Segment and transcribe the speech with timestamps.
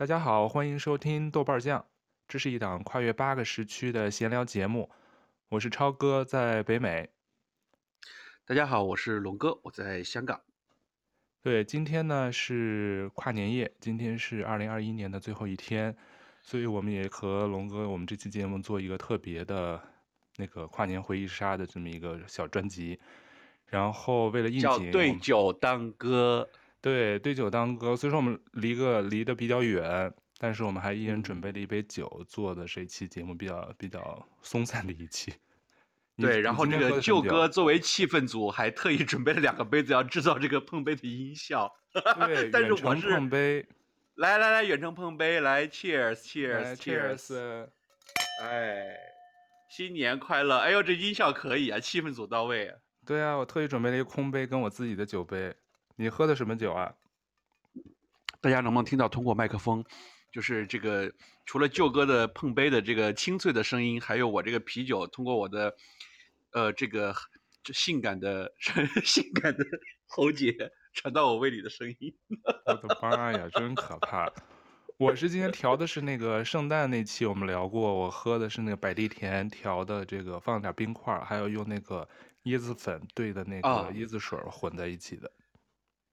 [0.00, 1.84] 大家好，欢迎收听豆瓣酱，
[2.26, 4.88] 这是一档跨越八个时区的闲聊节目。
[5.50, 7.10] 我是超哥，在北美。
[8.46, 10.40] 大家好，我是龙哥，我在香港。
[11.42, 15.94] 对，今天呢是跨年夜，今天是二零二一年的最后一天，
[16.40, 19.78] 所以我们也和龙哥，我们这期节目做一个特别的
[20.36, 22.98] 那个跨年回忆杀的这么一个小专辑。
[23.66, 26.48] 然后为了应景，叫对酒当歌。
[26.80, 27.94] 对，对酒当歌。
[27.96, 35.32] 虽说我们离个离得比较远，但是我们还一人准备了一杯酒，做的这一期节目比较比较松散的一期。
[36.16, 41.70] 对，然后这个舅哥作为气氛组，还特意准备了两个杯子，要制造这个碰杯的音效。
[42.26, 43.66] 对，但是我是碰杯。
[44.16, 46.76] 来来来，远程碰杯，来，Cheers，Cheers，Cheers。
[46.76, 47.68] Cheers, cheers
[48.42, 48.96] 哎，
[49.70, 50.58] 新年快乐！
[50.58, 52.76] 哎呦，这音效可以啊，气氛组到位啊。
[53.06, 55.54] 对啊，我特意准备了一个空杯，跟我自己的酒杯。
[56.00, 56.94] 你喝的什么酒啊？
[58.40, 59.06] 大家能不能听到？
[59.06, 59.84] 通过麦克风，
[60.32, 61.12] 就是这个
[61.44, 65.76] 除了舅哥的碰杯的这个清脆的声音，还有我这个啤酒通过我的
[66.52, 67.14] 呃这个
[67.62, 68.50] 这性感的
[69.04, 69.62] 性感的
[70.06, 72.16] 喉结传到我胃里的声音。
[72.64, 74.32] 我的妈呀，真可怕！
[74.96, 82.08] 我是今天调的是那个圣诞那期我们聊过，我喝的是那个百利甜调的这个放点冰块，还有用那个
[82.44, 85.30] 椰子粉兑的那个椰子水混在一起的。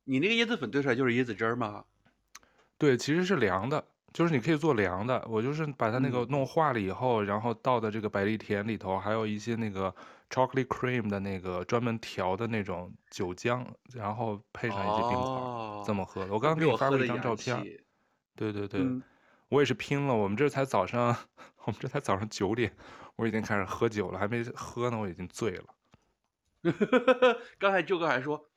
[0.10, 1.84] 你那个椰子粉兑出来就是椰子汁儿吗？
[2.78, 3.84] 对，其实是凉的，
[4.14, 5.22] 就是你可以做凉的。
[5.28, 9.94] 我就是把它那个弄化了以后，嗯、然后倒到这个百利甜里头，还有一些那个
[10.30, 16.34] chocolate cream 的那个专门调的那种酒浆，然后配上一些冰块，哦、这么喝的。
[16.34, 17.62] 我刚刚给你发过一张照片。
[18.36, 19.04] 对对对，嗯、
[19.50, 20.16] 我也是拼了。
[20.16, 21.08] 我们这才早上，
[21.66, 22.72] 我们这才早上九点，
[23.18, 25.66] 我已经开始喝酒了，还没喝呢，我已经醉了。
[27.60, 28.48] 刚才舅哥还说。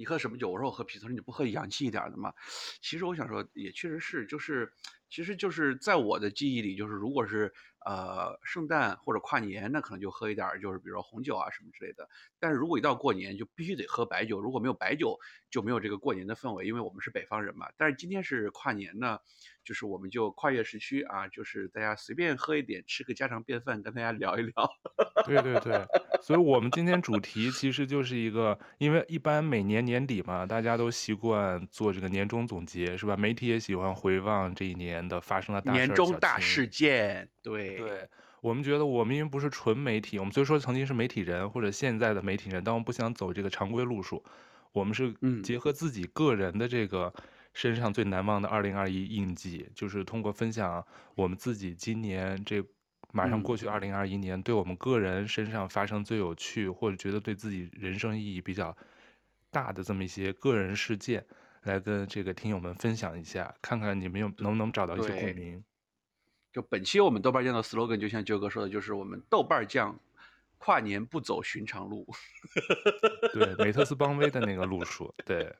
[0.00, 0.48] 你喝什么酒？
[0.48, 1.06] 我说我喝啤酒。
[1.10, 2.32] 你不喝洋气一点的吗？
[2.80, 4.72] 其实我想说，也确实是，就是，
[5.10, 7.52] 其实就是在我的记忆里，就是如果是
[7.84, 12.08] 呃圣诞或者跨年，那可能就喝一点，就是比如说红酒啊什么之类的。
[12.38, 14.40] 但是如果一到过年，就必须得喝白酒。
[14.40, 15.18] 如果没有白酒，
[15.50, 17.68] 就没有这个过年的氛围，因为我们是北方人嘛。
[17.76, 19.18] 但是今天是跨年呢，
[19.64, 24.70] 就是我们就跨越时区啊，就是大家随便喝一点，吃个家常便饭，跟大家聊一聊。
[25.26, 25.86] 对对对。
[26.22, 33.16] 所以，我们今天主题其实就是一个，因为一般每年年底嘛，大家都习惯做这个年终总结，是吧？
[33.16, 35.78] 媒体也喜欢回望这一年的发生的大事。
[35.78, 38.08] 年终大事件，对对。
[38.40, 44.24] 我们觉得，我们因为不是纯媒体，我们虽说曾经是媒体人或者现在的媒体人，但我们不想走这个常规路数，
[44.72, 47.12] 我们是结合自己个人的这个
[47.52, 50.84] 身上最难忘的二零二一印记，就是通过分享
[51.14, 52.64] 我们自己今年这。
[53.12, 58.76] 马上过去，二零二一年，对我们个人身上发生最有趣，或者觉得对自己人生意义比较
[59.50, 61.26] 大的这么一些个人事件，
[61.64, 65.64] 来跟这个听友们分享一下，看看你们有能不能找到一些共鸣。
[66.52, 69.98] 就本期我们豆瓣酱的 slogan，就像九哥说的，就是我们豆瓣酱
[70.58, 72.06] 跨年不走寻常路。
[73.32, 75.54] 对，美特斯邦威的那个路数，对。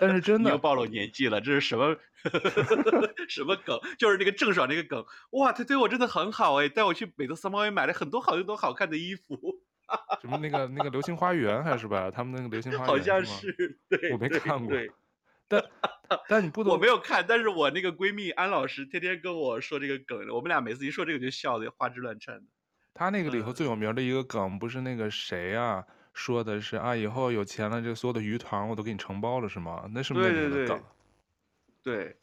[0.00, 1.96] 但是真的，你又暴露年纪了，这是什么
[3.28, 3.78] 什么梗？
[3.98, 9.60] 就是那个郑爽那个梗，哇，他对我真的很好哎，带我去美特斯邦威买了很多好多好看的衣服。
[10.20, 12.10] 什么那个那个流星花园还是吧？
[12.10, 14.68] 他们那个流星 花园好像是，对，我没看过。
[14.68, 14.90] 对，
[15.48, 15.64] 但
[16.28, 22.44] 但你不懂，我没有看，但是我那个闺蜜安老师天天跟我说这个梗，我们俩每次一说这个就笑的花枝乱颤的。
[22.94, 25.84] 他那个里头最有名的一个梗，不是那个谁啊？
[26.14, 29.84] 说的是啊，以后有钱了，这所有的鱼塘我都给你承包了，是吗？
[29.92, 30.82] 那是那个梗？
[31.82, 32.16] 对，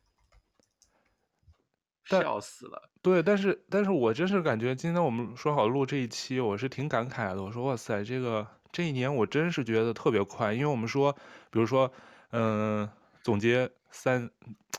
[2.09, 2.89] 但笑死了。
[3.03, 7.43] 对，但是但是我真是感觉，今天我们说好录这一期，我是挺感慨的。
[7.43, 11.13] 我说哇塞，这个这一年我真是觉得特别快，因为我们说，
[11.51, 11.93] 比如说，
[12.31, 14.29] 嗯、呃，总结三。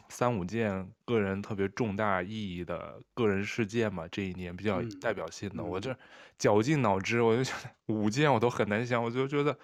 [0.09, 5.97] 三五件个人特别重大意义的个人事件嘛，这一年比较代表性的，嗯、我这
[6.39, 9.57] 绞尽脑汁，我就觉得五件我都很难想，我就觉得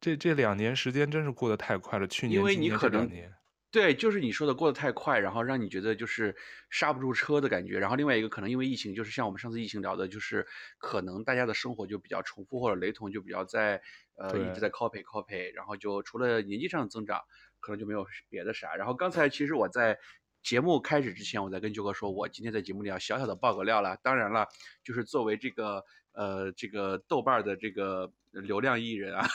[0.00, 2.06] 这这两年时间真是过得太快了。
[2.08, 3.32] 去年、因为你可能这两年，
[3.70, 6.34] 对，就是你说的过得太快，然后让你觉得就是
[6.68, 7.78] 刹不住车的感觉。
[7.78, 10.44] 然后另外一个可能因为疫情，就是像我们上次疫情聊的，就是
[10.78, 13.80] 可能大家的生活就比较重复或者雷同，就比较在
[14.16, 17.20] 呃一直在 copy copy，然后就除了年纪上的增长。
[17.60, 18.74] 可能就没有别的啥。
[18.74, 19.98] 然后刚才其实我在
[20.42, 23.96] 节目开始之前，我在跟九哥说，我今天在节目里要小小的爆个料了。
[24.02, 24.46] 当然了，
[24.84, 29.26] 就是作为这个呃这个豆瓣的这个流量艺人啊，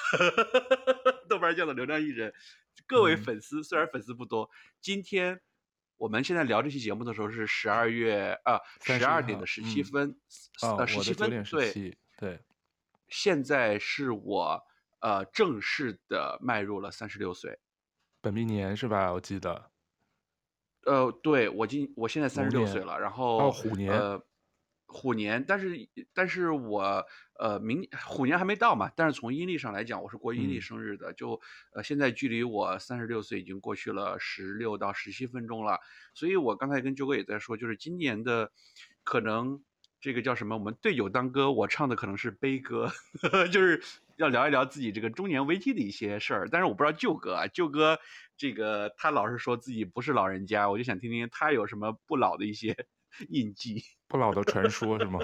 [1.28, 2.34] 豆瓣酱的流量艺人，
[2.88, 5.42] 各位粉丝、嗯、虽然粉丝不多，今天
[5.98, 10.16] 我们现在聊这期节目的时候是十二月啊十二点的十七分，
[10.64, 12.40] 嗯、呃十七分对对，
[13.10, 14.64] 现在是我
[15.02, 17.60] 呃正式的迈入了三十六岁。
[18.22, 19.12] 本命年是吧？
[19.12, 19.72] 我记得，
[20.86, 24.24] 呃，对，我今我现在三十六岁了，然后哦，虎年，呃，
[24.86, 27.06] 虎年，但是但是我
[27.40, 31.42] 呃明虎年还没到嘛，但是从阴历上来讲，我是过阴历生日的，嗯、就
[31.74, 35.80] 呃现在距离我三十六岁已经过去了十六到十七分钟了，
[36.14, 38.52] 所以我刚才跟九哥也在说，就是今年的
[39.04, 39.64] 可能
[40.00, 42.92] 这个叫什么，我们对酒当歌，我唱的可能是悲歌，
[43.22, 43.82] 呵 呵就是
[44.18, 48.00] 要聊一聊自己这个中年危机的一些事儿，但是我不知道舅哥啊，舅哥。
[48.38, 52.76] 这个他老是说自己不是老人家，我就想听听他有什么不老的一些
[53.30, 55.20] 印记，不老的传说是吗？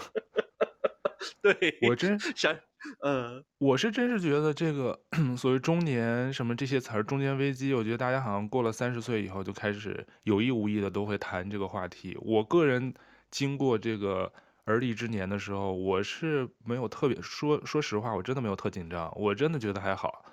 [1.42, 2.56] 对，我真想，
[3.02, 5.02] 呃，我是真是觉得这个
[5.36, 12.16] 所谓中年什么这些词儿，中年危机，我觉得大家好像过了三十岁以后就开始有意无意的都会谈这个话题。
[12.22, 12.94] 我个人
[13.32, 14.32] 经过这个
[14.68, 20.26] 而立之年的时候，我是没有特别说，说实话，我真的没有特紧张，我真的觉得还好。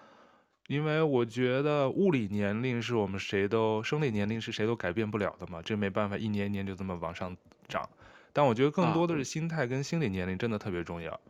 [0.67, 7.37] 因为我觉得物理年龄是我们谁都，生理年龄是谁都改变不了的嘛，这没办法，一年一年就这么往上
[7.69, 7.89] 涨。
[8.33, 11.21] 但我觉得更多的是心态跟心理年龄真的特别重要，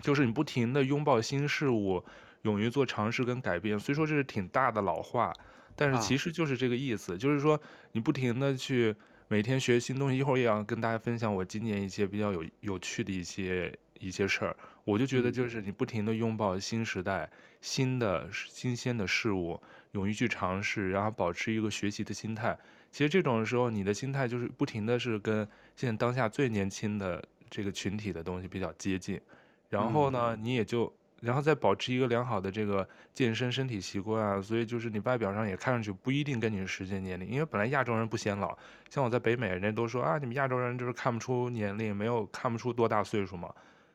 [0.00, 2.02] 就是你不停地拥抱新事物，
[2.40, 3.78] 勇于做尝试跟改变。
[3.78, 5.30] 虽说这是挺大的老话，
[5.76, 7.60] 但是其实就是这个意思，就是说
[7.92, 8.96] 你不停地去
[9.34, 10.16] 每天学新东西。
[10.16, 14.56] 一会儿也要跟大家分享我今年一些比较有有趣的一些一些事儿。
[14.84, 17.28] 我就觉得就是你不停的拥抱新时代。
[17.60, 19.60] 新的新鲜的事物，
[19.92, 22.56] 勇于去尝试，然后保持一个学习的心态。
[22.92, 27.20] 其实这种时候，你的心态就是不停的是跟现在当下最年轻的
[27.50, 29.20] 这个群体的东西比较接近。
[29.68, 34.42] 然后呢，你也就然后再保持一个良好的这个健身身体习惯啊。
[34.42, 38.56] 所以就是你外表上也看上去不一定跟你实际年龄，因为本来亚洲人不显老，
[38.90, 43.52] 像我在北美，人家都说啊，你们亚洲人就是看不出年龄，没有看不出多大岁数嘛，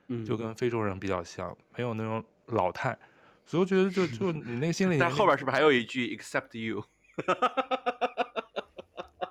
[0.08, 2.98] 嗯就跟非洲人比较像，没有那种老态。
[3.46, 6.84] 所以我觉得就就你那个心里， 但后边是不是还有一句 except you？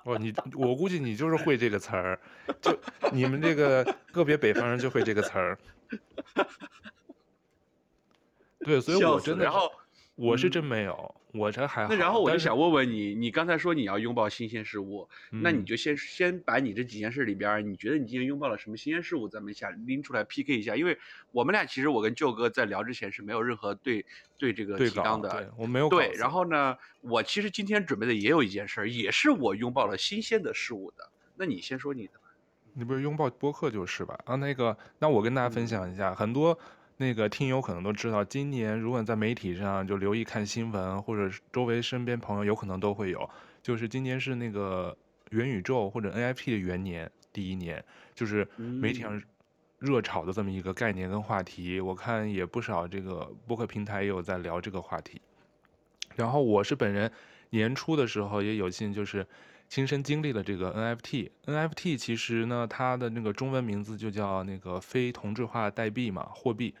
[0.03, 2.19] 哦，你我估计你就是会这个词儿，
[2.61, 2.77] 就
[3.11, 5.57] 你们这个个别北方人就会这个词儿。
[8.69, 9.71] 对，所以我真的，然后
[10.15, 11.15] 我是真没有。
[11.31, 11.89] 我这还好。
[11.89, 20.75] 那然后我就想问问你，你刚才说你要拥抱新鲜事物，嗯、那你就先先把你这几件事里边，你觉得你今天拥抱了什么新鲜事物，咱们一下拎出来 PK 一下。
[20.75, 20.97] 因为
[21.31, 24.03] 我们俩其实我跟舅哥在聊之前是没有任何对
[24.39, 26.11] 对这个提纲的，对，我没有对。
[26.13, 31.07] 然后呢，我其实今天准备的也有一件事，也是我拥抱了新鲜的事物的。
[31.35, 32.33] 那你先说你的吧。
[32.73, 34.17] 你不是拥抱播客就是吧？
[34.25, 36.57] 啊，那个，那我跟大家分享一下，嗯、很多。
[37.01, 43.29] 那个听友可能都知道，今年如果在媒体上就留意看新闻，或者周围身边朋友有可能都会有，
[43.63, 44.97] 就是今年是那个
[45.29, 47.81] 元宇宙或者 NFT 的元年，第一年，
[48.13, 49.21] 就是媒体上
[49.77, 55.21] 热炒的这么一个概念跟话题，我看也不少这个播客平台也有在聊这个话题。
[56.17, 57.09] 然后我是本人
[57.51, 59.25] 年初的时候也有幸就是
[59.69, 66.75] 亲身经历了这个 NFT，NFT 其实呢它的那个中文名字就叫那个非同质化代币嘛，货币。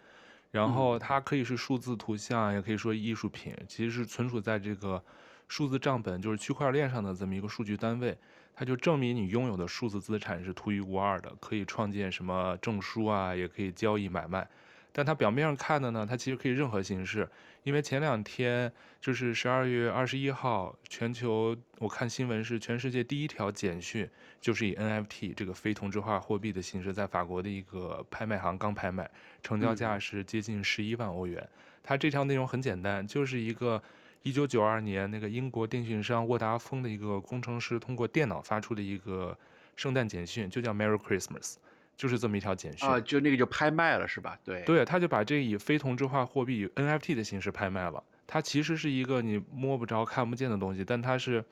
[0.51, 5.03] 然后它可以是数字图像，也可以说艺术品，其实是存储在这个
[5.47, 8.17] 数字账本，就是区块链上的这么一个数据单位，
[8.53, 14.47] 它就证明你拥有的数字资产是独一无二的，可以创建什么证书啊，也可以交易买卖。
[14.91, 17.29] 但它表面上看的呢，它其实可以任何形式。
[17.63, 18.71] 因为前两天
[19.01, 24.09] 就是十二月二十一号，全球我看新闻是全世界第一条简讯，
[24.39, 29.09] 就是以 NFT 这个非同质化货币的形式，在法国的一个拍卖行刚拍卖，
[29.43, 31.47] 成交价是接近十一万欧元。
[31.83, 33.81] 它这条内容很简单，就是一个
[34.23, 39.37] 一九九二年那个英国电讯商沃达丰的一个工程师通过电脑发出的一个
[39.75, 41.55] 圣诞简讯，就叫 Merry Christmas。
[41.99, 44.39] 就是这么一条简讯啊，就那个就拍卖了是吧？
[44.45, 48.01] 对对，他就把这以非同质化货币 NFT 的形式拍卖了。
[48.25, 51.43] 它其实是一个你摸不着、看不见的东西，但它是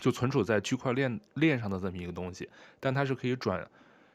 [0.00, 2.48] 就存储在区块链链上的这么一个东西。
[2.80, 3.68] 但它是可以转，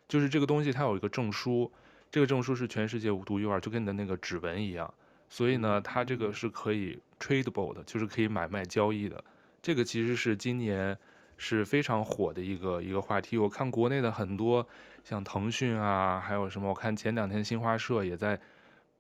[0.08, 1.72] 就是这个东西它有一个证书，
[2.10, 4.92] 这个证书是全世界独一无二，就跟你的那个指纹一样。
[5.30, 9.24] 所以呢，它这个是可以 tradable 的，就是可以买卖交易的。
[9.62, 10.98] 这个其实是今年
[11.38, 13.38] 是非常火的一个一个话题。
[13.38, 14.68] 我看国内的很多。
[15.04, 16.70] 像腾讯啊，还有什么？
[16.70, 18.40] 我看前两天新华社也在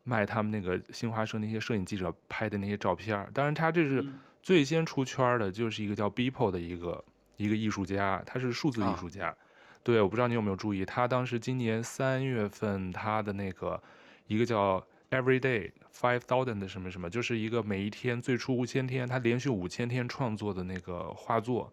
[0.03, 3.27] 卖他们那个新华社那些摄影记者拍的那些照片。
[3.33, 4.05] 当然，他这是
[4.41, 7.03] 最先出圈的，就是一个叫 Beeple 的一个
[7.37, 9.27] 一个艺术家，他是数字艺术家。
[9.27, 9.35] 啊、
[9.83, 13.81] 对，我不知道你有没有注意，他当时今年三月份他的那个
[14.27, 21.71] 一个叫 Everyday Five Thousand 的什么什么，就是一个每一天最初五千天，他连续五千天创作的那个画作。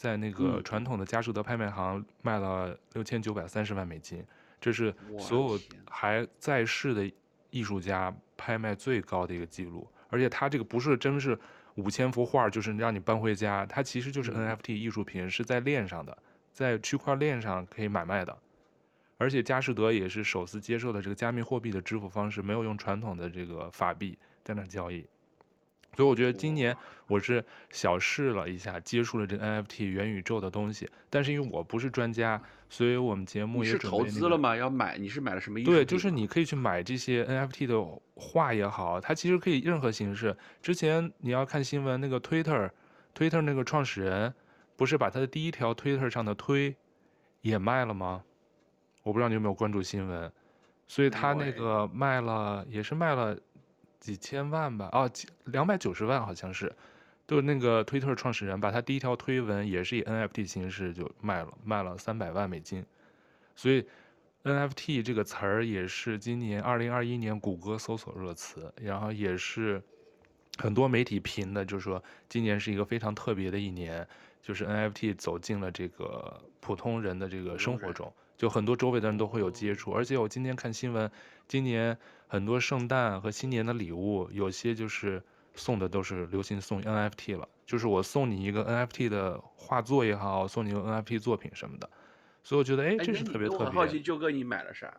[0.00, 4.24] 在那个传统的佳士得拍卖行卖了六千九百三十万美金，
[4.58, 7.12] 这是所有还在世的
[7.50, 9.86] 艺术家拍卖最高的一个记录。
[10.08, 11.38] 而且他这个不是真是
[11.74, 16.16] 五千幅画就是让你搬回家，它其实就是 NFT 艺术品，是在链上的，
[16.50, 18.34] 在区块链上可以买卖的。
[19.18, 25.04] 而且佳士得也是首次接受的这个加密货币的支付方式，没有用传统的这个法币在那交易。
[25.96, 26.74] 所以我觉得今年
[27.06, 30.88] 我是小试了一下，接触了这 NFT 元宇宙的东西。
[31.10, 34.56] 但是因为我不是专家，所以我们节目也、那个、是投资了吗？
[34.56, 34.96] 要买？
[34.96, 35.70] 你是买了什么意思？
[35.70, 40.36] 对，就是你可以去买这些 NFT 的画也好，它其实可以任何形式。
[40.62, 44.32] 之前你要看新闻，那个 Twitter，Twitter 那个创始人
[44.76, 46.76] 不是把他的第一条 Twitter 上的推
[47.40, 48.22] 也卖了吗？
[49.02, 50.30] 我不知道你有没有关注新闻，
[50.86, 53.36] 所以他那个卖了，也是卖了。
[54.00, 55.10] 几千万吧，哦，
[55.44, 56.74] 两百九十万好像是，
[57.28, 62.84] 就是那个推特创始人把他第一条推文也是以 NFT 形式就卖了，卖了三百万美金，
[63.54, 63.86] 所以
[64.42, 69.82] NFT 这个词儿也是今年二零二一年谷歌搜索热词，然后也是
[70.58, 74.06] 很多媒体评的，就是说今年是一个非常特别的一年，
[74.40, 78.10] 就是 NFT 走进了这个普通人的这个生活中。
[78.38, 81.10] 就很多周围的人都会有接触，而且我今天看新闻，
[81.46, 81.94] 今年
[82.30, 85.20] 很多圣诞和新年的礼物，有些就是
[85.54, 91.90] 送的都是流行送 NFT 了，就是我送你一个 NFT 的画作也好，送你一个 NFT 作品什么的，
[92.44, 93.58] 所以我觉得哎，这是特别特别。
[93.58, 94.94] 我很好奇，舅哥你买了啥？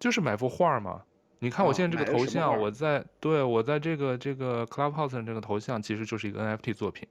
[0.00, 1.04] 就是买幅画嘛。
[1.38, 7.06] 你看我现在这个头像，我在对我在这个这个 Clubhouse 上这个头像，其实就是一个 NFT 作品。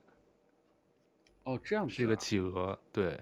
[1.46, 1.96] 哦，这样子。
[1.96, 3.18] 是一个企鹅，对。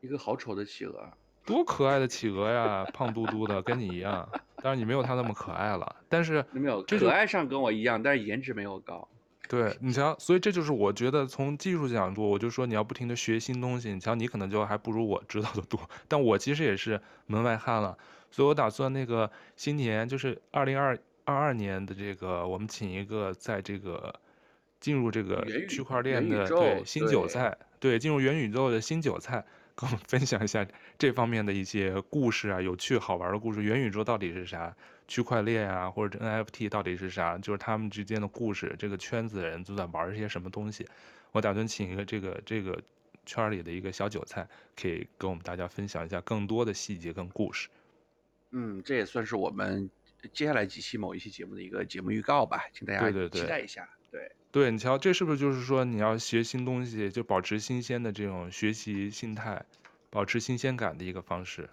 [0.00, 1.12] 一个好丑的企鹅。
[1.44, 4.28] 多可爱的企鹅呀，胖嘟嘟的，跟你一样。
[4.62, 9.08] 当然你没有他那么可爱了，但是没有可爱上跟我一样，但是颜值没有高。
[9.48, 13.92] 对，你瞧，所以这就是我觉得从技术角度，我就说你要不停的学新东西。
[13.92, 17.98] 你瞧，你可能就还不如我知道的多，但我其实也是门外汉了。
[18.30, 24.14] 所以我打算那个新年就是二零二二二年的这个，我们请一个在这个
[24.78, 29.44] 进入这个区块链的对新韭菜，对进入元宇宙的新韭菜。
[29.80, 30.66] 跟我们分享一下
[30.98, 33.62] 这方面的一些故事啊，有趣好玩的故事。
[33.62, 34.76] 元宇宙到底是啥？
[35.08, 37.38] 区块链啊，或者 NFT 到底是啥？
[37.38, 40.86] 就是他们之间的故事，这个圈子的人都在玩一些什么东西？
[41.32, 42.78] 我打算请一个这个这个
[43.24, 44.46] 圈里的一个小韭菜，
[44.76, 47.70] 可以跟我们大家分享一下更多的细节跟故事。
[48.50, 49.90] 嗯，这也算是我们
[50.34, 53.88] 接下来几期某一期节目的一个节目预告吧，请大家期待一下。
[54.10, 54.28] 对，对，对。
[54.28, 59.64] 对对，你瞧，这是不是就是说你要学新东西，就保持新鲜的这种学习心态，
[60.10, 61.70] 保持新鲜感的一个方式？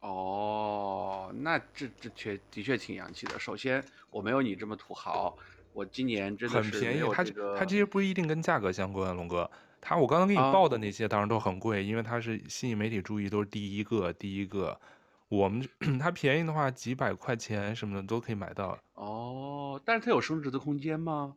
[0.00, 3.38] 哦，那这这确的确挺洋气的。
[3.38, 5.36] 首先，我没有你这么土豪，
[5.72, 7.12] 我今年真的是、这个、很便宜。
[7.12, 9.48] 它它这些不一定跟价格相关，龙哥。
[9.80, 14.80] 它我刚刚给你报的那些当然都很贵，啊、因为它是吸引媒体注意，都是第一个第一个。
[15.28, 15.64] 我们
[16.00, 18.76] 它便宜的话，几百块钱什么的都可以买到。
[18.94, 21.36] 哦，但是它有升值的空间吗？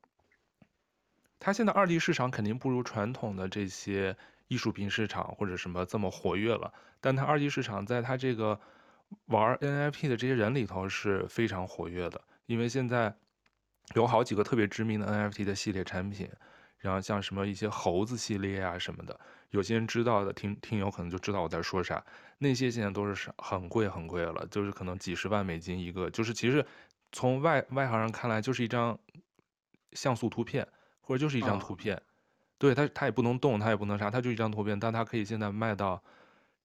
[1.43, 4.15] 它现在二级市场肯定不如传统的这些
[4.47, 8.59] 艺术品市场或者什么这么活跃了，但它二级市场在它这个
[9.25, 13.11] 玩 NFT 的这些人里头是非常活跃的，因为现在
[13.95, 16.29] 有好几个特别知名的 NFT 的系列产品，
[16.77, 19.19] 然后像什么一些猴子系列啊什么的，
[19.49, 22.05] 有些人知道的听听友可能就知道我在说啥，
[22.37, 26.63] 那些现在都是很贵很贵了，就是可能几十万美金一个，就是其实
[27.11, 28.95] 从外外行人看来就是一张
[29.93, 30.67] 像素图片。
[31.11, 32.01] 或者就是一张图片，哦、
[32.57, 36.01] 对它，它也不能动，它也不能啥，它就一张图片，但它可以现在卖到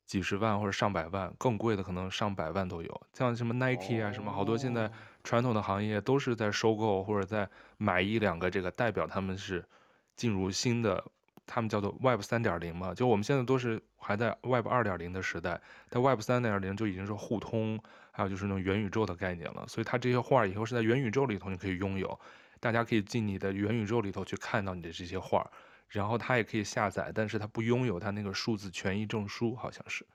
[0.04, 3.02] 几十万或者上百万，更贵的可能上百万都有。
[3.12, 4.88] 像什么 Nike 啊，什么好多现在
[5.24, 9.64] 传统的行业都是在收购或者在买一两个这个，代表他们是
[10.14, 11.04] 进入新的，
[11.44, 12.94] 他们叫做 Web 三点零嘛。
[12.94, 15.60] 就我们现在都是还在 Web 二点零的时代，
[15.90, 17.80] 但 Web 三点零就已经是互通，
[18.12, 19.64] 还有就是那种元宇宙的概念了。
[19.66, 22.16] 所以它这些画以后是在元宇宙里头你可以拥有。
[22.60, 25.50] 大家可以进你的元宇宙里头去看到你的这些画，
[25.88, 30.06] 然后它也可以下载，但是它不拥有它那个数字权益证书，好像是，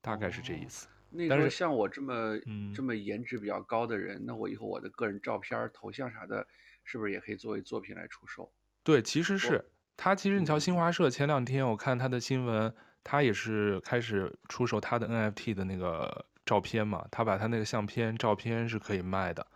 [0.00, 0.86] 大概是这意思。
[0.86, 2.38] 哦、那个像我这么
[2.74, 6.46] 这么颜值比较高的人，嗯，那我以后我的个人照片、头像啥的，
[6.84, 8.52] 是不是也可以作为作品来出售？
[8.82, 9.64] 对，其实是
[9.96, 10.14] 他。
[10.14, 19.46] 其实你瞧，新华社前两天我看他的新闻，他也是开始出售他的 NFT 的那个照片嘛，他把他那个相片、照片是可以卖的。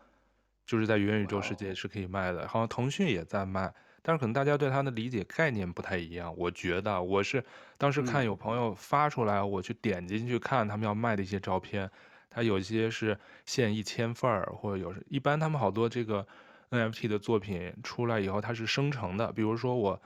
[0.71, 6.33] 就是在元宇宙世界是可以卖的，好像腾讯也在卖，但是可能大家对它的理解概念不太一样。
[6.39, 7.45] 我觉得我是
[7.77, 11.91] 当时看有朋友发出来，我去点进去看他们要卖的一些照片，
[12.31, 16.25] 它有些是限一千份儿，或者有一般他们好多这个
[16.71, 20.01] NFT 的作品出来以后，它是生成的，比如说我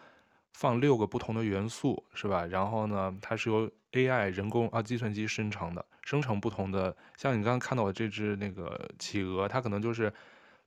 [0.55, 2.47] 放六个不同的元素，是吧？
[2.47, 10.11] 然后呢，它是由 AI 人工啊计算机生成的，生成不同的，像你刚刚看到我这只那个企鹅，它可能就是。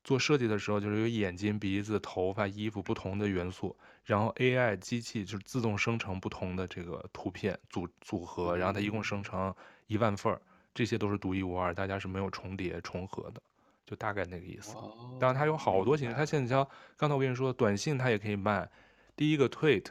[0.08, 9.54] 做设计的时候，就是有眼睛、鼻子、头发、衣服不同的元素，然后 AI 机器就自动生成不同的这个图片组组合，然后它一共生成
[9.88, 10.42] 一万份儿，
[10.74, 13.42] 这些都是独一无二，大家是没有重叠重合的，
[13.86, 14.78] 就大概那个意思。
[15.20, 18.70] 当然它有好多形式，它现在像刚才我跟你说，短信它也可以卖，
[19.18, 19.88] 第一个 tweet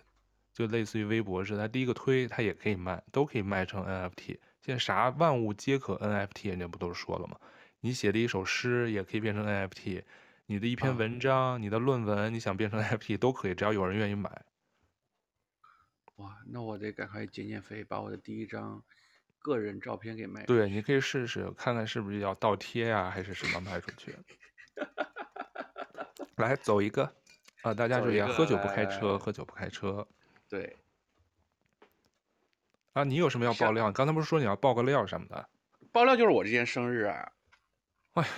[0.54, 4.38] 就类似于微博似的，它第一个推它也可以卖，都可以卖成 NFT。
[4.62, 7.36] 现在啥万物皆可 NFT，人家不都说了吗？
[7.86, 10.02] 你写的一首诗也可以变成 NFT，
[10.46, 14.44] 你的一篇文章、啊、你的论文，你想变成 NFT 都可以，只要有人愿意买。
[16.16, 18.82] 哇，那我得赶快减减肥，把我的第一张
[19.38, 20.42] 个人照片给卖。
[20.46, 24.16] 对，你可以试试看看是不是要倒贴呀、啊，还是什么卖出去。
[26.34, 27.04] 来走一个
[27.62, 27.72] 啊！
[27.72, 30.04] 大家注意啊，喝酒不开车，喝酒不开车。
[30.48, 30.76] 对。
[32.94, 33.92] 啊，你有什么要爆料？
[33.92, 35.48] 刚才不是说你要爆个料什么的？
[35.92, 37.30] 爆料就是我这天生日啊。
[38.16, 38.28] 哎呀，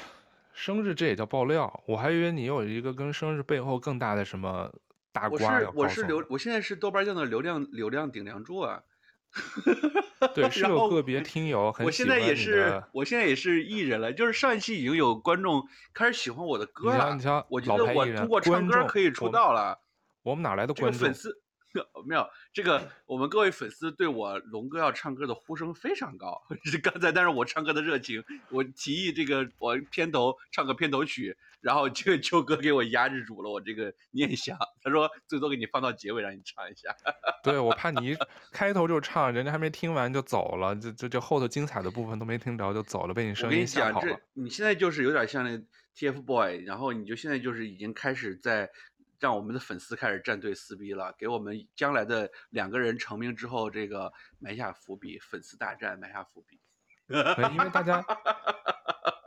[0.53, 1.83] 生日这也叫爆料？
[1.87, 4.69] 我还以为你有一个跟生日背后更大的什么
[5.13, 5.71] 大瓜要。
[5.71, 8.83] 我是我是流，我现在是豆瓣酱的流量流量顶梁柱啊。
[10.35, 11.87] 对，是有个别听友很喜欢。
[11.87, 14.13] 我现在也是，我现在也是艺人了。
[14.13, 15.63] 就是上一期已经有观众
[15.95, 17.15] 开始喜欢我的歌了。
[17.15, 19.79] 你瞧，我觉得我通过唱歌可以出道了。
[20.23, 21.01] 我们哪来的观众？
[21.01, 21.41] 粉丝。
[22.07, 26.41] 没有这个，我们各位粉丝对我龙哥要唱歌的呼声非常高。
[26.65, 34.57] 是刚才，但是我唱歌的热情，我提议这个我片头唱个片头曲，然后这个秋哥给我压制住了我这个 念想。
[34.83, 36.95] 他说最多给你放到结尾让你唱一下。
[37.43, 38.17] 对，我怕你一
[38.51, 44.01] 开头就唱，人家还没听完就走了，这这这后头精彩的部分都没听着就走了，被你声音吓跑了。
[44.01, 45.63] 我跟你讲，这你现在就是有点像那
[45.95, 48.71] TFBOY，然后你就现在就是已经开始在。
[49.19, 56.61] 让我们的粉丝开始站队撕逼了，给我们将来的两个人成名之后，这个埋下伏笔，粉丝大战埋下伏笔。
[57.09, 58.05] 因为大家，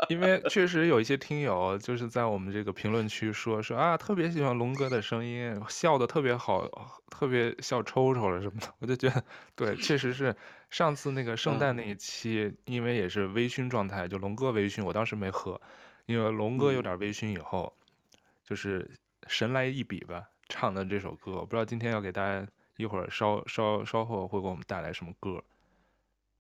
[0.08, 6.70] 因为确实有一些听友就是在我们这个评论区说说啊，特别喜欢龙哥的声音，笑的特别好，
[7.10, 8.72] 特别笑抽抽了什么的。
[8.78, 9.24] 我就觉得，
[9.56, 10.36] 对，确实是
[10.70, 15.60] 上次那个圣诞那一期，嗯、因为也是微醺状态，就龙哥微醺，我当时没喝，
[16.06, 17.76] 因为龙哥有点微醺以后，
[18.14, 18.88] 嗯、就是。
[19.28, 25.44] 神来一笔吧，唱的这首歌，我不知道今天要给大家一会儿稍稍稍后会给我们带来什么歌。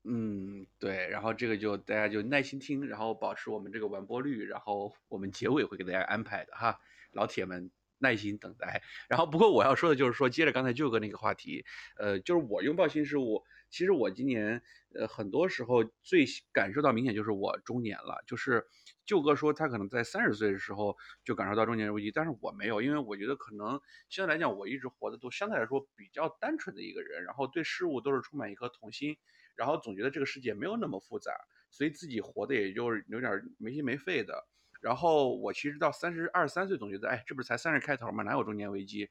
[0.04, 6.80] 嗯，对，然后这个就大家就耐心听，然后保持我们这个完播率，然后我们结尾会给大家安排的哈，
[7.12, 8.82] 老铁们耐心等待。
[9.08, 11.63] 然后不过我要说的就是说，接着刚才舅哥那个话题，
[11.98, 13.44] 呃，就是我拥抱新事物。
[13.70, 14.63] 其实我今年，
[14.96, 18.24] 呃，很多时候最感受到明显就是我中年了。
[18.26, 18.65] 就是
[19.05, 29.17] 舅哥说他可能在三十岁的时候就感受到中年危机，但是我没有，因为我觉得可能相对来讲，我一直活的都相对来说比较单纯的一个人，然后对事物都是充满一颗童心，
[29.55, 31.33] 然后总觉得这个世界没有那么复杂，
[31.69, 34.47] 所以自己活的也就有点没心没肺的。
[34.79, 38.23] 然后我其实到三十二三岁总觉得，哎，这不是才三十开头吗？
[38.23, 39.09] 哪有中年危机？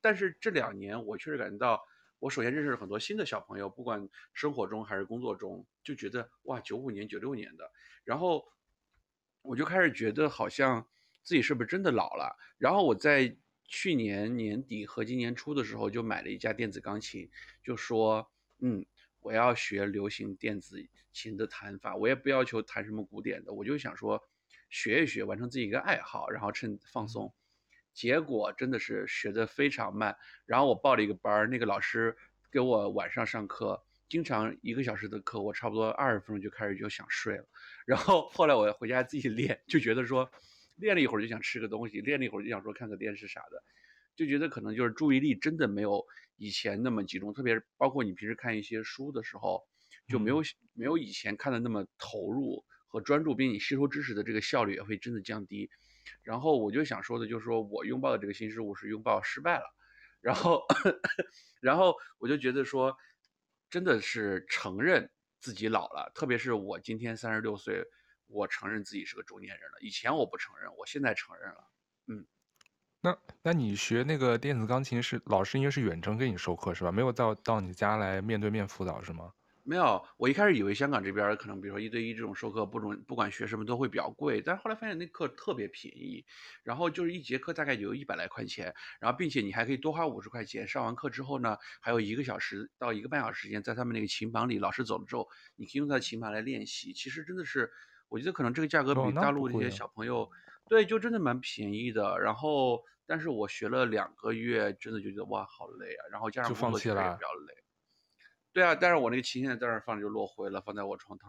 [0.00, 1.82] 但是这两年我确实感觉到。
[2.20, 7.70] 我首先认识了很多新的小朋友，不管生活中还是工作中，就觉得哇，九五年、九六年的，
[8.02, 8.44] 然后
[9.48, 10.86] 我就开始觉得好像
[11.22, 12.36] 自己是不是真的老了。
[12.58, 13.34] 然后我在
[13.64, 17.30] 去年年底和今年初的时候就买了一架电子钢琴，
[17.64, 18.30] 就说
[18.60, 18.84] 嗯，
[19.20, 24.22] 我要学流行电子琴的弹法，我也不要求弹什么古典的，我就想说
[24.68, 27.32] 学一学，完成自己一个爱好，然后趁放松。
[27.94, 32.14] 结果真的是学得非常慢，然后我报了一个班儿，那个老师
[32.52, 37.48] 给我晚上上课，经常一个小时的课，我差不多二十分钟就开始就想睡了。
[37.88, 40.30] 然后后来我回家自己练，就觉得说，
[40.76, 43.62] 练了一会儿就想吃个东西，练了一会儿就想说看个电视啥的，
[44.14, 46.04] 就觉得可能就是注意力真的没有
[46.36, 49.62] 以前那么集中，特别是包括你平时看一些书的时候，
[50.06, 50.42] 就没有
[50.74, 55.70] 没有以前看的那么投入和专注，并且你吸收知识的这个效率也会真的降低。
[56.22, 59.64] 然后我就想说的，就是说我拥抱的这个新事物是拥抱失败了，
[60.20, 60.60] 然后，
[61.62, 62.94] 然后我就觉得说，
[63.70, 67.82] 真的是承认自己老了，特别是我今天三十六岁，
[68.26, 69.78] 我承认自己是个中年人了。
[69.80, 71.70] 以前我不承认，我现在承认了。
[72.06, 72.26] 嗯，
[73.00, 76.90] 那那你学那个电子钢琴是老师应该是远程给你授课是吧？
[76.90, 79.32] 没有到到你家来面对面辅导是吗？
[79.68, 86.24] 没有，我一开始以为香港这边可能，比如说一对一这种授课，不准不管学什么都会比较贵，但是后来发现那课特别便宜，
[86.62, 96.94] 然后就是一节课大概有一百来块钱，然后并且你还可以多花五十块钱，上完课之后呢，还有一个小时到一个半小时时间在他们那个琴房里，老师走了之后，你可以用他的琴盘来练习。
[96.94, 97.70] 其实真的是，
[98.08, 100.30] 我觉得可能这个价格比大陆那些小朋友，哦、
[100.66, 102.18] 对，就真的蛮便宜的。
[102.18, 106.94] 然后，但是我学了两个月，真的就觉得哇，好累啊，然后加上工作也比较
[107.46, 107.54] 累。
[108.58, 111.28] 对啊，但是我那个琴现在在那儿放着就落灰了，放在我床头，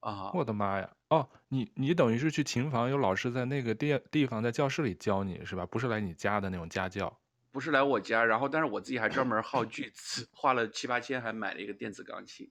[0.00, 0.32] 啊！
[0.34, 0.96] 我的妈呀！
[1.10, 5.64] 哦，你你等于是去琴房，有老师在那个地地方在教室里教你是吧？
[5.64, 7.20] 不是来你家的那种家教？
[7.52, 12.50] 不是来我家，然后但是我自己还专门耗巨资，花了七八千，还买了一个电子钢琴。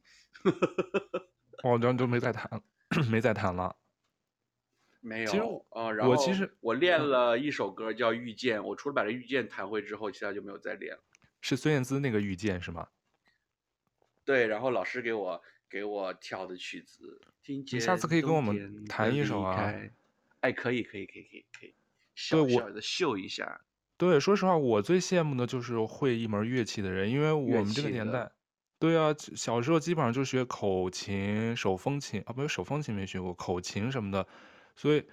[1.63, 2.49] 我， 然后就没再弹，
[3.11, 3.75] 没再弹了。
[5.01, 5.25] 没有。
[5.27, 11.03] 其实啊，然后我其实我练了一首歌叫《遇见》，我除了把这《遇见》弹会之后，其他就没有再练了。
[11.41, 12.87] 是孙燕姿那个《遇见》是吗？
[14.25, 17.21] 对，然后老师给我给我挑的曲子。
[17.45, 19.73] 你下次可以跟我们弹一首啊。
[20.41, 21.73] 哎，可以，可以，可以，可以，可以。
[22.15, 23.61] 小小的秀一下。
[23.97, 28.29] 对，说实话，我最羡慕的就是会一门乐器的人，因为我们这个年代，
[28.77, 34.27] 对啊，小时候基本上就学口琴、手风琴啊，不是手风琴没学过，口琴什么的，
[34.75, 35.05] 所以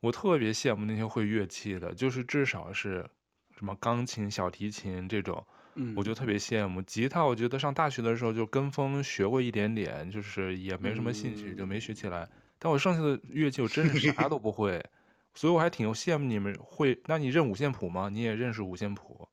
[0.00, 3.08] 我特别羡慕那些会乐器的，就是至少是
[3.56, 6.80] 什么钢琴、小提琴这种，嗯，我就特别羡慕。
[6.82, 12.28] 吉他，我觉得上大学的时候就跟风学过一点点，就是也没什么兴趣，就没学起来。
[12.58, 14.82] 但我剩下的乐器，我真是啥都不会。
[15.34, 18.08] 所以我还挺羡慕你们会，那你认五线谱吗？
[18.10, 19.28] 你也认识五线谱？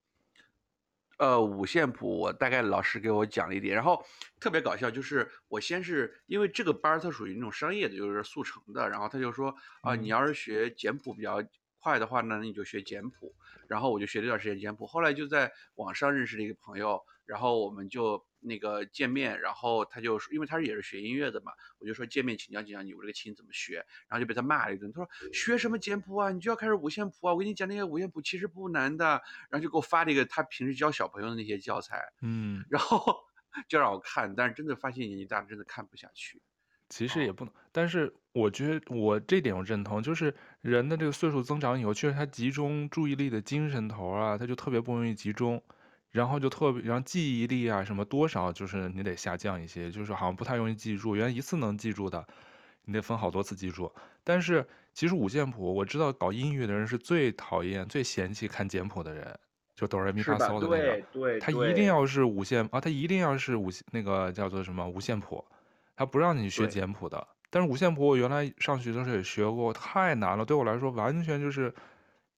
[1.19, 4.03] 呃，五线谱我大概老师给我讲了一点，然后
[4.39, 9.49] 特别搞笑，就是我先是因为这个班它属于那种商业的，就是速成的，然后他就说
[9.82, 11.41] 啊、呃，你要是学简谱比较
[11.84, 13.36] 快的话呢，那你就学简谱，
[13.67, 18.26] 然后我就学了一段时间简谱，后来就在网上认识了一个朋友，然后我们就。
[18.46, 23.76] 那个见面，然后他就说，因为他是也是学音乐的嘛，我就说见面请教请教你，我这个琴怎么学，
[24.10, 24.91] 然后就被他骂了一顿。
[24.91, 29.06] 他说学什么简谱啊，你就要开始五线谱啊，我跟你讲那些五线谱其实不难的，
[29.50, 33.17] 然后就给我发了一个他平时教小朋友的那些教材，嗯，然后
[33.69, 36.41] 就让我看，但是真的发现年纪大了真的看不下去。
[36.89, 45.62] 其实也不能，但是我觉得我这点我认同，就是人的这个岁数增长以后，确实他集中注意力的精神头啊，他就特别不容易集中。
[46.12, 51.15] 然后就特别，然后记忆力啊什么多少就是你得下降一些，就是好像不太容易记住。
[51.15, 52.24] 原来一次能记住的，
[52.86, 53.91] 你得分好多次记住。
[54.24, 59.39] 但是其实五线谱，我知道搞音乐的人是最讨厌、最嫌弃看简谱的人，
[59.76, 60.78] 就哆来咪发嗦的那个。
[60.78, 61.39] 对对。
[61.39, 65.43] 他一定要是五线啊，他一定要是五那个叫做什么五线谱，
[65.95, 67.27] 他不让你学简谱的。
[67.49, 71.73] 但是五线谱我原来上学的时候也学过，太难了，对我来说完全就是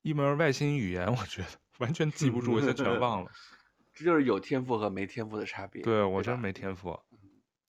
[0.02, 3.32] 一门外星语言，我觉得完全记不住，我现在全 忘了。
[3.96, 5.82] 这就是有天赋和没天赋的差别。
[5.82, 7.00] 对，我真没天赋。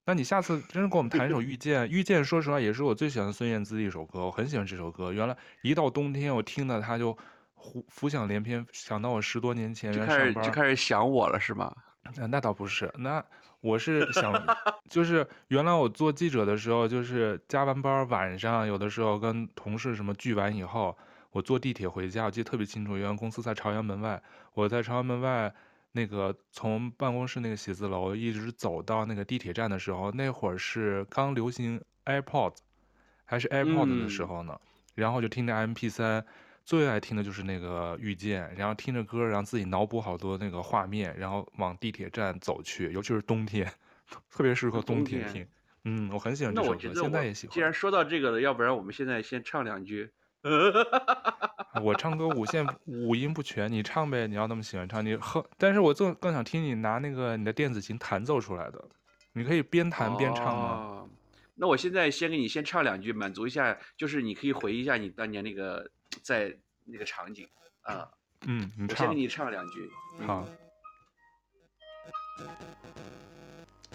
[0.06, 1.82] 那你下次真是给我们弹一首《遇见》。
[1.88, 5.12] 《遇见》说实话也是我最喜欢孙燕姿的一首歌，我很喜欢这首歌。
[5.12, 7.16] 原来一到冬天，我听到它就
[7.54, 11.72] 浮浮想联翩，想到我十多年前原来上班就开始想我了，是吗？
[12.14, 13.24] 那那倒不是，那
[13.60, 14.32] 我是想，
[14.88, 20.96] 就是原来我做记者的时候，就是加完班晚上，有的时候跟同事什么聚完以后，
[21.32, 24.22] 我坐地铁回家，我记得特别清楚，原来公司在朝阳门外，
[24.54, 25.54] 我在朝阳门外。
[25.92, 32.58] 那个从办公室那个写字楼一直走到那个地铁站的时候，那会儿是刚流行 AirPods，
[33.24, 34.52] 还是 AirPods 的时候呢。
[34.60, 36.22] 嗯、然后就听着 MP3，
[36.66, 43.72] 最爱听的就是那个遇见，然后听着歌，然后自己脑补好多那个画面，然后往地铁站走去，尤其是冬天，
[44.28, 45.32] 特别适合冬天听。
[45.32, 45.48] 天
[45.84, 47.54] 嗯，我很喜欢这首歌，现在也喜欢。
[47.54, 50.10] 既然说到这个了，要不然我们现在先唱两句。
[51.82, 54.26] 我唱歌五线五音不全，你唱呗。
[54.26, 55.44] 你要那么喜欢唱，你哼。
[55.56, 58.84] 但是我更更想听你拿那个你的电子琴弹奏出来的，
[59.32, 60.72] 你可以边弹边唱啊？
[60.74, 61.08] 哦，
[61.56, 65.90] 那我现在先给你先唱两句，满足一下，就是你可以回忆一下你当年那个
[66.22, 67.48] 在那个场景
[67.82, 68.08] 啊。
[68.46, 69.90] 嗯，我先给你唱两句。
[70.26, 70.46] 好。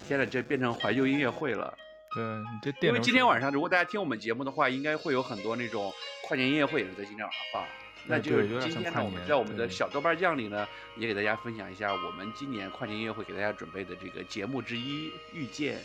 [0.04, 1.72] 现在这变成怀旧音乐会了。
[2.14, 2.92] 对，你这电。
[2.92, 5.92] 因为今天晚上如果大家听我们节目的话，应该会有很多那种。
[6.24, 7.66] 跨年音乐会也是在今天晚上放，
[8.06, 15.78] 那就是今天呢，我们在我们的小豆瓣酱里呢，也给大家分享一下我们今年跨年音乐会给大家准备的这个节目之一《遇见》。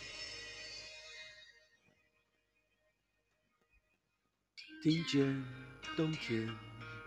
[4.83, 5.43] 听见
[5.95, 6.45] 冬天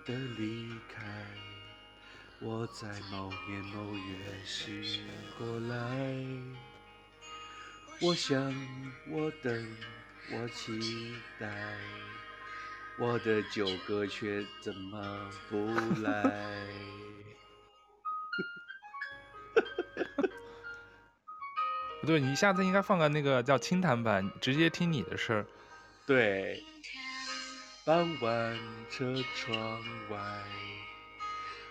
[0.05, 1.25] 的离开，
[2.41, 4.83] 我在某年某月醒
[5.39, 6.27] 过来，
[8.01, 8.53] 我想，
[9.09, 9.77] 我等，
[10.33, 11.49] 我期待。
[12.99, 15.65] 我的旧歌却怎么不
[16.03, 16.67] 来？
[22.01, 25.47] 不对，你下次应该放个那个叫清谈版，直接听你的事儿。
[26.05, 26.65] 对。
[27.83, 28.59] 傍晚
[28.91, 30.19] 车窗外，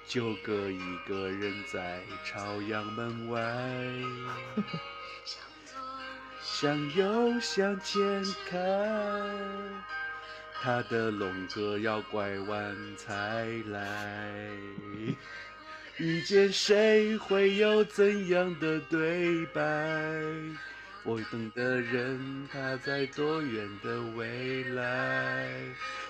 [0.07, 3.39] 旧歌一个人在朝阳门外。
[6.41, 8.59] 向右向前看。
[10.61, 14.49] 他的龙哥要拐弯才来，
[15.97, 19.63] 遇见谁会有怎样的对白？
[21.05, 25.49] 我等的人他在多远的未来？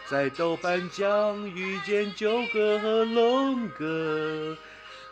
[0.07, 4.57] 在豆瓣酱遇见九哥和龙哥，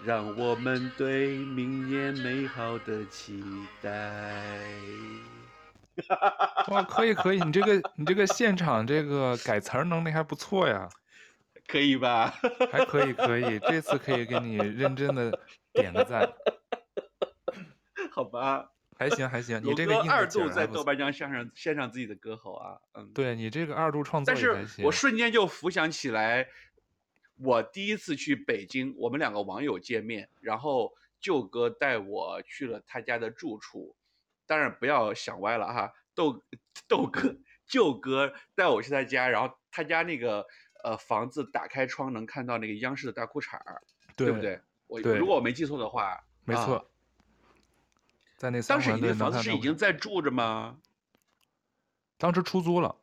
[0.04, 3.44] 让我们对明年美好的期
[3.82, 4.60] 待。
[6.70, 10.90] 哇，可以可以，你这个你这个现场这个改词儿能力还不错呀，
[11.68, 12.34] 可以吧？
[12.72, 15.40] 还可以可以，这次可以给你认真的
[15.74, 16.28] 点个赞。
[18.12, 18.72] 好吧。
[18.98, 24.34] 还行还行，你这个二度在豆瓣上献上献上自己的歌喉啊，嗯，对你这个二度创作。
[24.34, 26.48] 但是我瞬间就浮想起来，
[27.38, 33.96] 我第一次去北京，我们两个网友见面，然后舅哥带我去了他家的住处，
[34.46, 36.44] 当然不要想歪了哈，豆
[36.88, 40.46] 豆哥舅哥带我去他家，然后他家那个
[40.84, 43.82] 呃房子打开窗能看到那个央视的大裤衩儿，
[44.16, 44.60] 对不对？
[44.88, 46.76] 我如果我没记错的话，没错。
[46.78, 46.84] 啊
[48.38, 50.78] 在那三环当时你那房子是已经在住着吗？
[52.18, 52.96] 当时出租了。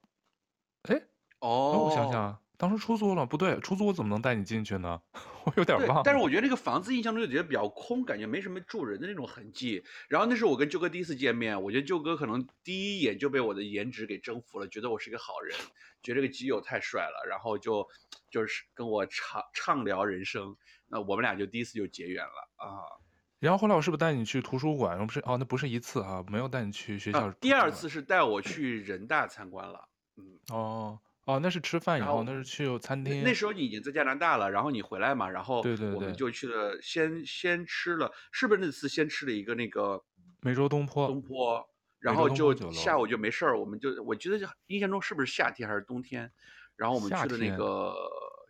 [0.83, 1.03] 哎，
[1.40, 5.01] 哦，我想想，当时出租了，不对，出租我怎么能带你进去呢？
[5.44, 6.03] 我有点忘了。
[6.05, 9.85] 但是我觉得那个房子印象中就觉得比较空，感觉没什么住人的那种痕迹。
[10.09, 15.59] 然后那是我跟舅哥第一次见面，我觉得舅哥可能第一眼就被我的颜值给征服了，觉得我是一个好人，
[16.03, 17.87] 觉得这个基友太帅了，然后就
[18.31, 20.57] 就是跟我畅畅聊人生。
[20.87, 23.04] 那我们俩就第一次就结缘了啊。
[23.45, 25.07] 然后后来我是不是带你去图书馆？
[25.07, 27.31] 不是哦，那不是一次啊，没有带你去学校。
[27.33, 29.87] 第二次是带我去人大参观了。
[30.17, 33.23] 嗯，哦哦，那是吃饭以后，那是去餐厅。
[33.23, 40.03] 那时候你已经在加拿大了，然后你回来嘛，然后对对对，我们就去了，先先吃了，是不是那次先吃了一个那个
[40.41, 41.07] 梅州东坡？
[41.07, 41.63] 东坡，
[41.99, 46.33] 然后就下午就没事儿，我们就我觉得印象中是不是夏天还是冬天？
[46.77, 47.95] 然后我们去了那个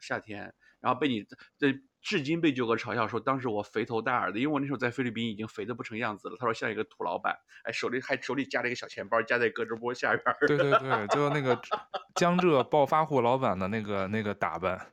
[0.00, 1.26] 夏天，然后被你
[1.58, 1.76] 这。
[2.04, 6.36] 至今被九哥嘲笑说，当时我肥头大耳的，因为我那时候在菲律宾已经肥的不成样子了。
[6.38, 10.36] 他说像一个土老板，哎，手里还手里夹了一个小钱包，夹在胳肢窝下边。
[10.46, 11.58] 对对 对，就那个
[12.14, 14.92] 江浙暴发户老板的那个那个打扮。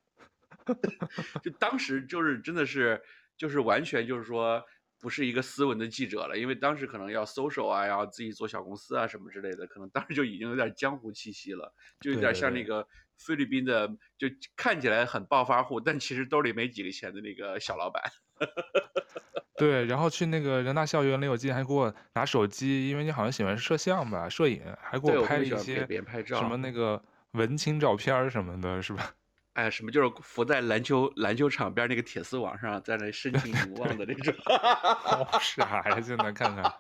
[1.43, 3.01] 就当时就是真的是，
[3.37, 4.63] 就是完全就是说。
[5.01, 12.87] 不是一个斯文的记者了，因为当时可能要 social 啊，要自己做小公司啊什么之类的，可能当时就已经有点江湖气息了，就有点像那个
[13.17, 13.87] 菲律宾的，
[14.17, 18.03] 就看起来很暴发户，但其实兜里没几个钱的那个小老板。
[19.57, 25.85] 对，然后去那个人大校园里，我记得还给我拿手机，因为你好像喜欢摄像吧，摄影，还给我拍了一些
[26.25, 29.13] 什么那个文青照片什么的，是吧？
[29.53, 34.33] 哎，什么就是浮在篮球篮球场边那个铁丝网上，在那深情凝望的那种。
[34.45, 35.99] 好傻呀！
[35.99, 36.73] 现在看看，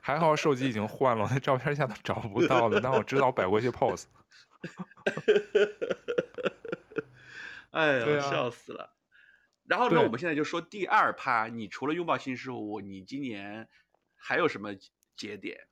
[0.00, 2.80] 还好手机已经换了，那照片现在找不到了。
[2.82, 4.04] 但我知道我摆过一些 pose。
[7.70, 8.94] 哎呀，笑死了。
[9.64, 13.68] 然后呢，我们现在就说第二趴，你除了拥抱新事物，你今年
[14.14, 14.74] 还有什么
[15.16, 15.66] 节点？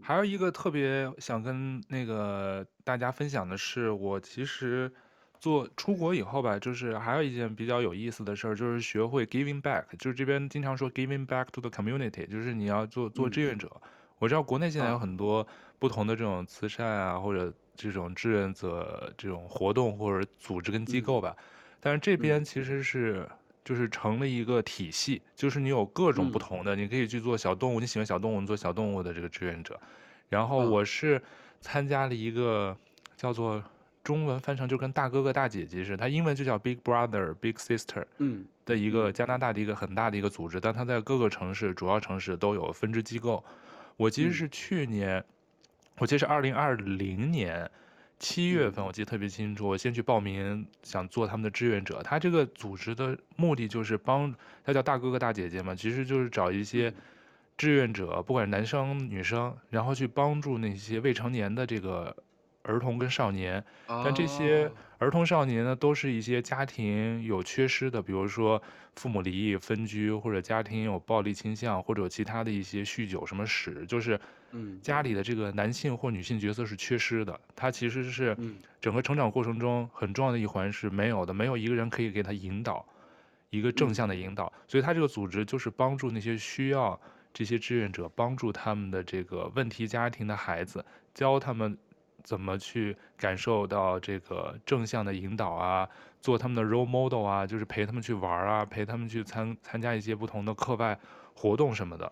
[0.00, 4.90] 还有一个特别想跟那个大家分享的是，我其实
[5.38, 13.70] 做出国以后吧，就是还有一件比较有意思的事儿，就是学会 giving back，就是这边经常说 giving back to the community，就是你要做做志愿者。
[14.18, 15.46] 我知道国内现在有很多
[15.78, 21.36] 不同的这种慈善啊，或者这种志愿者这种活动或者组织跟机构吧，
[21.80, 23.28] 但是这边其实是。
[23.68, 29.78] 就是成了一个体系，就是你有各种不同的，嗯、你可以去做小动物，你喜欢小动物，你做小动物的这个志愿者。
[30.30, 31.20] 然后我是
[31.60, 32.74] 参加了一个
[33.14, 33.62] 叫做
[34.02, 43.44] 中文翻成就跟大哥哥大姐姐似的，它英文就叫 Big Brother Big Sister，嗯，的一个加拿大的一个很大的一个组织，但它在各个城市主要城市都有分支机构。
[43.98, 45.22] 我其实是去年，
[45.98, 47.70] 我其实是二零二零年。
[48.20, 52.02] 七月份我记得特别清楚，我先去报名，想做他们的志愿者。
[52.02, 56.92] 他这个组织的目的就是帮，他叫大哥哥大姐姐嘛，其实就是找一些
[57.56, 62.16] 志愿者，不管是男生女生，然后去帮助那些未成年的这个
[62.62, 63.64] 儿童跟少年。
[63.86, 68.60] 但这些儿童少年呢，都是一些家庭有缺失的，比如说
[68.96, 74.20] 父母离异分居，或者家庭有暴力倾向，或者有其他的一些酗酒什么史，就是。
[74.52, 78.36] 嗯，家里的这个男性或女性角色是缺失的，他其实是
[78.80, 82.84] 整个成长过程中很重要的一环是没有的，没有一个人可以给他引导，
[83.50, 86.98] 一个正向的引导，所以他这个组织就是帮助那些需要
[87.34, 90.84] 这些志愿者帮助他们的这个问题家庭的孩子，
[91.14, 91.76] 教他们
[92.22, 95.88] 怎么去感受到这个正向的引导啊，
[96.20, 100.98] 做他们的 role model 啊，就是陪他们去玩啊，陪他们去参参加一些不同的课外
[101.34, 102.10] 活动什么的。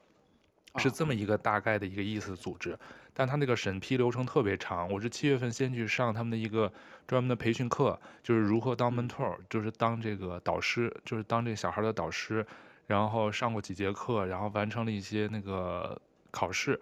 [0.79, 2.79] 是这么一个大概的一个意思组织，
[3.15, 4.91] 但他那个审批流程特别长。
[4.91, 6.73] 我是七月份先去上他们的一个
[7.07, 12.47] 专门的培训课，就是如何当 mentor，就是当这个导师，就是当这个小孩的导师。
[12.89, 16.81] 然后上过几节课，然后完成了一些那个考试，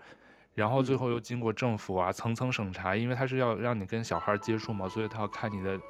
[0.54, 5.80] 然后最后又经过政府啊层层审查，因为他是要让你跟小孩接触嘛，所以他要看你的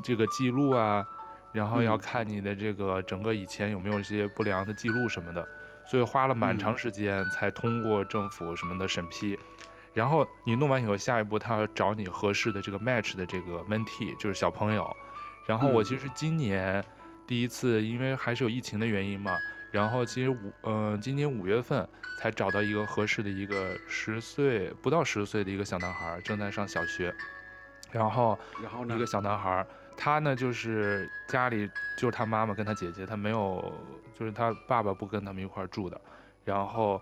[0.00, 1.04] 这个记录啊，
[1.52, 5.44] 然后要看你的这个整个以前有没有一些不良的记录什么的，
[5.88, 9.38] 所以花了蛮长时间才通过政府什么的审批。
[9.94, 14.94] 然后你弄完以后，下一步他要找你合适的这个 match 的这个 mentee，就是小朋友。
[15.46, 16.84] 然后我其实今年
[17.26, 19.36] 第一次，因为还是有疫情的原因嘛，
[19.72, 21.88] 然后其实五，嗯、呃，今年五月份
[22.20, 27.12] 才找到一个合适的一个十岁不到十岁的一个小男孩，正在上小学。
[27.90, 33.72] 然后，然后呢，一个小男孩，他呢就是家里就是他妈妈跟他姐姐，他没有，
[34.18, 36.00] 就是他爸爸不跟他们一块住的。
[36.44, 37.00] 然后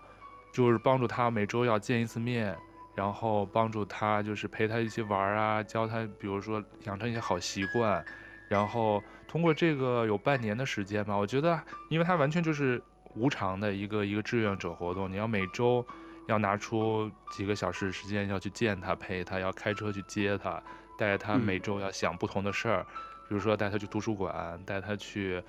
[0.53, 2.55] 就是帮助他每周要见一次面。
[2.95, 8.03] 然后帮助他，就是陪他一起玩啊，教他，比如说养成一些好习惯。
[8.49, 12.81] 然后通过这个有半年的时间吧，我觉得，因为他完全就是
[13.13, 15.85] 无偿的一个一个志愿者活动，你要每周
[16.27, 20.59] 要拿出几个小时时间要去见他，陪他，要开车去接他，
[20.97, 22.95] 带他每周要想不同的事儿，嗯、
[23.27, 25.41] 比如说带他去图书馆，带他去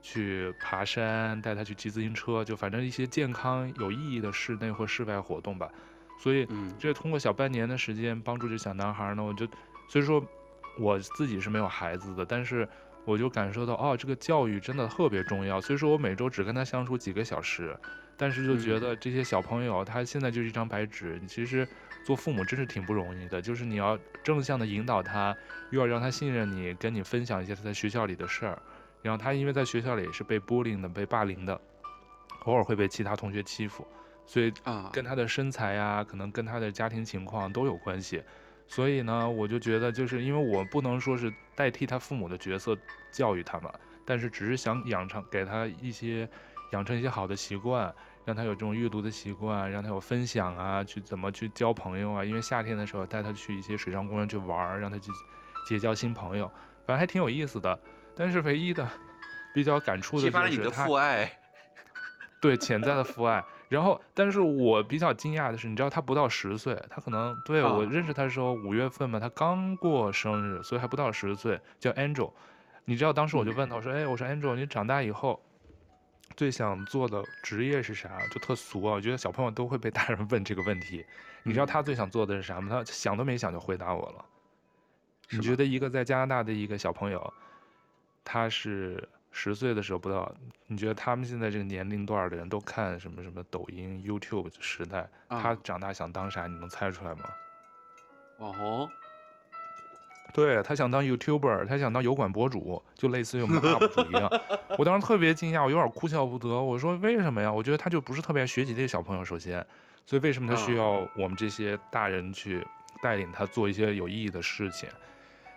[0.00, 5.70] 去爬山，带他去骑自行车，就反正一些健康有意义的室内或室外活动吧。
[6.18, 6.46] 所以，
[6.78, 9.44] 这通过小半年的时间帮助这小男孩呢，我就，
[9.88, 10.24] 所以说，
[10.78, 12.68] 我自己是没有孩子的，但是
[13.04, 15.60] 我就感受到，哦，这个教育真的特别重要。
[15.60, 17.76] 所以说我每周只跟他相处几个小时，
[18.16, 21.18] 但是就觉得这些小朋友他现在就是一张白纸。
[21.20, 21.66] 你其实
[22.04, 25.36] 做父母真是挺不容易的，就是你要正向的引导他，
[25.70, 28.60] 又要让他信任你，跟你分享一些他在学校里的事儿。
[29.02, 31.60] 然后他因为在学校里也是被 bullying 的，被霸凌的，
[32.44, 33.86] 偶尔会被其他同学欺负。
[34.24, 38.22] 所以啊，跟他的身材呀、啊，可能跟他的家庭情况都有关系。
[38.68, 42.78] 所以呢，我就觉得，就是因为我不能说是代替他父母的角色
[43.10, 43.72] 教育他嘛，
[44.06, 46.28] 但是只是想养成给他一些
[46.70, 47.92] 养成一些好的习惯，
[48.24, 52.24] 让他有这种阅读的习惯，让他有分享啊，去怎么去交朋友啊。
[52.24, 55.10] 因为夏天的时候带他去一些水上公园去玩，让他去
[55.66, 56.46] 结交新朋友，
[56.86, 57.78] 反正还挺有意思的。
[58.14, 58.88] 但是唯一的
[59.54, 61.38] 比较感触的就是他，你的父爱，
[62.40, 63.44] 对，潜在的父爱。
[63.68, 72.30] 然后，但是我比较惊讶的是，你知道他不到十岁，他可能对我认识他的时候五月份嘛，他刚过生日，所以还不到十岁，叫 Angel。
[72.84, 75.42] 你知道当时我就问他，我说，哎，我说 Angel，你长大以后
[76.36, 78.26] 最想做的职业是啥？
[78.28, 81.04] 就特俗啊，我觉得小朋友都会被大人问这个问题。
[81.42, 82.68] 你知道他最想做的是啥吗？
[82.70, 84.24] 他想都没想就回答我了。
[85.30, 87.32] 你觉得一个在加拿大的一个小朋友，
[88.24, 89.08] 他是？
[89.34, 90.30] 十岁的时候不到，
[90.66, 96.46] 你觉得他们现在这个年龄段的人都看什么什么抖音、YouTube 时代，他长大想当啥？
[96.46, 97.20] 你能猜出来吗？
[98.36, 98.90] 网红。
[100.32, 104.30] 对，他想当 YouTuber，他想当油管博主，就类似于我们的 UP 主一样。
[104.78, 106.48] 我当时特别惊讶，我有点哭笑不得。
[106.48, 107.52] 我说为什么呀？
[107.52, 109.64] 我觉得他就不是特别爱学习的小朋友，首先，
[110.06, 112.66] 所以为什么他需要我们这些大人去
[113.02, 114.88] 带领他做一些有意义的事情？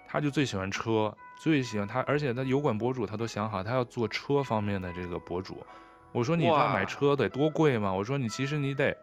[0.07, 1.15] 他就最喜欢车。
[1.37, 5.61] 最喜欢他，而且他油管博主他都想好，他要做车方面的这个博主。
[6.13, 7.93] 我说你要买车得多贵吗？
[7.93, 8.95] 我说你其实你得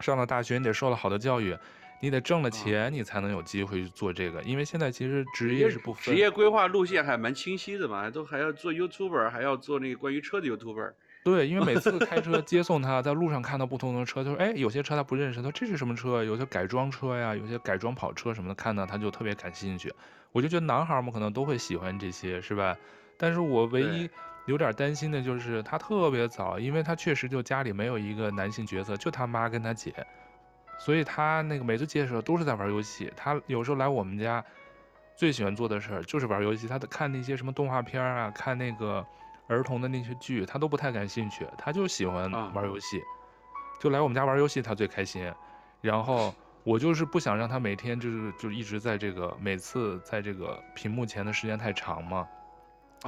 [0.00, 1.54] 上了大学，你得受了好的教育，
[2.00, 4.42] 你得挣了钱，你才能有机会去做这个。
[4.42, 10.92] 因为现在其实职业是不分，职业规划路线还蛮清晰的嘛，都还要做 YouTuber，还要做那个关于车的 YouTuber。
[11.22, 16.24] 对，因为每次开车 接送他，在路上看到不同的车，他说：“哎，有些车他不认识，他说这是什么车？
[16.24, 19.92] 有些改装车呀，有些改装跑车什么的，看到他就特别感兴趣。”
[20.32, 22.74] 我就觉得男孩们可能都会喜欢这些，是吧？
[23.18, 24.08] 但是我唯一
[24.46, 29.92] 有点担心的就是他特别早，因为他确实就家里没有一个男性角色，就他妈跟他姐，
[30.80, 33.12] 所以他那个每次接的时候都是在玩游戏。
[33.16, 34.44] 他有时候来我们家，
[35.14, 36.66] 最喜欢做的事儿就是玩游戏。
[36.66, 39.06] 他的看那些什么动画片啊，看那个。
[39.52, 43.02] 儿童的那些剧，他都不太感兴趣，他就喜欢玩游戏，
[43.80, 45.28] 就来我们家玩游戏，他最开心。
[45.80, 52.28] 然后 我就是不想让他每天就是就一直在这个每次在这个屏幕前的时间太长嘛。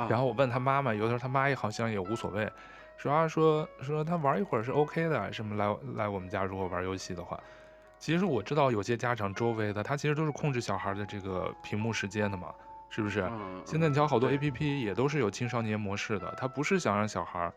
[0.08, 2.50] 然后我问他妈妈，有的时候他妈也好像也无所谓，
[2.96, 7.38] 说啊说说他玩一会儿是 OK 的，什么来来我们家如果玩游戏的话，
[8.02, 12.52] 其实我知道有些家长周围的他其实都是控制小孩的这个屏幕时间的嘛。
[12.94, 13.26] 是不是？
[13.64, 17.50] 现在你瞧，好多 APP 也都是有青少年模式的，他不是想让小孩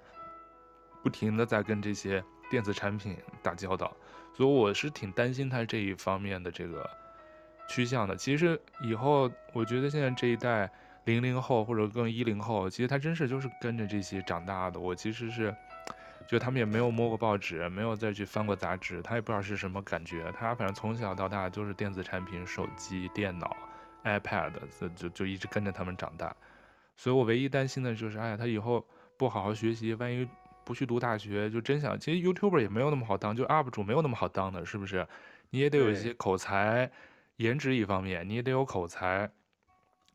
[1.03, 3.93] 不停的在跟这些电子产品打交道，
[4.33, 6.89] 所以我是挺担心他这一方面的这个
[7.67, 8.15] 趋向的。
[8.15, 10.71] 其实以后我觉得现在这一代
[11.03, 14.79] 零零后或者更一零后，其实他真是就是跟着这些长大的。
[14.79, 15.53] 我其实是
[16.27, 20.31] 觉得他们也没有摸过报纸，没有再去翻过杂志，他也不知道是什么感觉。
[20.37, 23.55] 他反正从小到大就是电子产品、手机、电脑。
[24.05, 26.35] iPad 就就就一直跟着他们长大，
[26.95, 28.85] 所以我唯一担心的就是，哎呀，他以后
[29.17, 30.29] 不好好学习，万一
[30.63, 35.07] 不去读大学，就真想，其实 YouTuber 也没有那么好当，就 UP 主没有那么好当的，是不是？
[35.49, 36.91] 你也得有一些口才，
[37.37, 39.31] 颜值一方面，你也得有口才，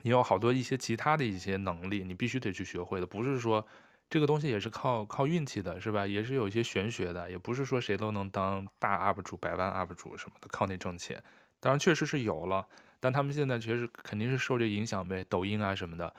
[0.02, 3.66] 你有好多一些其他的一些能力，你必须得去学会的，不是说
[4.10, 6.04] 这个东西也是靠靠运气的，是吧？
[6.04, 11.22] 也是有一些玄学的，也不是说谁都能当大 UP 主、百万 UP 主什么的，靠那挣钱。
[11.60, 12.66] 当然确实是有了，
[12.98, 16.12] 但他们现在确实肯定是受这影响呗，抖音啊什么的。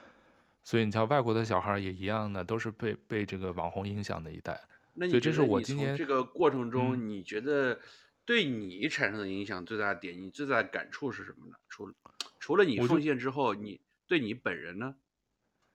[0.64, 4.62] 所以你像外国的小孩也一样的，都是被被这个网红影响的一代。
[4.94, 7.80] 那你觉得你从这个过程中，你觉得
[8.24, 11.56] 对你产生的影响最大的点，嗯、你最大的感触是什么呢？
[11.68, 11.92] 除
[12.39, 14.96] 除了你奉献之后，你对你本人呢？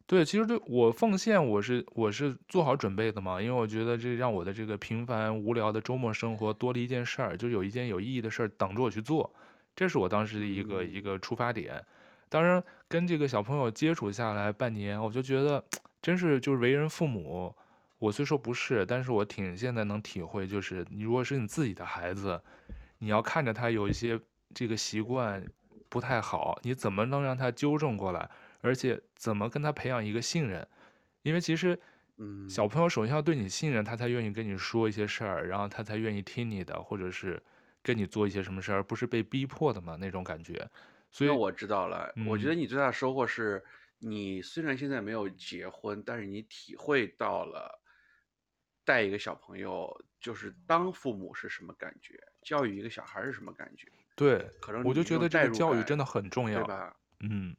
[0.07, 9.29] 对，其实对我奉献，我是我是做好准备的嘛，因为我觉得这让我的这个平凡无聊的周末生活多了一件事儿，就有一件有意义的事儿等着我去做，
[9.75, 11.85] 这是我当时的一个、嗯、一个出发点。
[12.29, 15.65] 当然，跟这个小朋友接触下来半年，我就觉得，
[16.01, 17.53] 真是就是为人父母。
[17.99, 22.41] 我虽说不是，但是我挺现在能体会，就是你如果是你自己的孩子，
[22.99, 24.21] 你要看着他有一些
[24.55, 25.45] 这个习惯
[25.89, 28.31] 不太好，你怎么能让他纠正过来？
[28.67, 30.67] 而且怎么跟他培养一个信任？
[31.23, 31.79] 因为其实，
[32.17, 37.41] 嗯，小朋友首先要对你信任，他才愿意跟你说一些事儿，然后他才愿意听你的，或者是
[37.83, 40.69] 跟你做一些什么事儿，而不是被逼迫的嘛那种感觉。
[41.12, 43.64] 所以我知道了，嗯，我觉得你最大的收获是，
[43.99, 47.81] 你虽然现在没有结婚，但是你体会到了
[48.85, 53.89] 带一个小朋友，就是当父母是什么感觉，教育一个小孩是什么感觉。
[54.14, 56.97] 对，可能我就觉得这个教育真的很重要，对吧？
[57.21, 57.55] 嗯，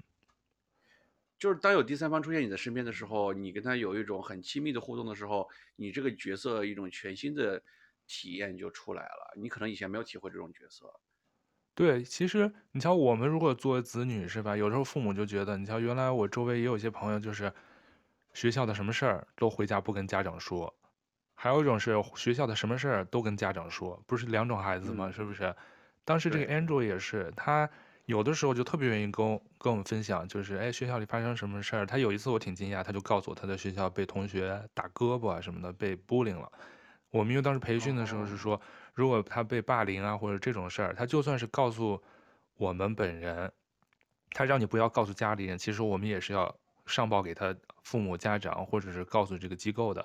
[1.37, 7.61] 就是当有第三方出现你的身边的时候，你跟他有一种很亲密的互动的时候，你这个角色一种全新的
[8.07, 10.91] 体验就出来了，你可能以前没有体会这种角色。
[11.75, 14.57] 对，其实你瞧，我们如果作为子女是吧？
[14.57, 17.53] 有时候父母就觉得，你瞧，原来我周围也有一些朋友，就是
[18.33, 20.75] 学校的什么事儿都回家不跟家长说，
[21.35, 25.09] 还有一种是学校的什么事儿都跟家长说，不是两种孩子吗？
[25.09, 25.55] 嗯、是不是？
[26.03, 27.69] 当时这个 Andrew 也是，他
[28.07, 31.85] 有的时候就特别愿意跟跟我们分享，就是哎，学校里发生什么事儿。
[31.85, 36.51] 他有一次我挺惊讶，他就告诉我他在学校被同学打胳膊啊什么的，被 bullying 了。
[37.11, 38.55] 我们因为当时培训的时候是说。
[38.55, 38.61] 哦
[38.97, 42.01] 如果他被霸凌啊，或者这种事儿，他就算是告诉
[42.55, 43.53] 我们本人，
[44.31, 50.03] 他让你不要告诉家里人，其实我们也是要上报给他父母、家长，或者是告诉这个机构的，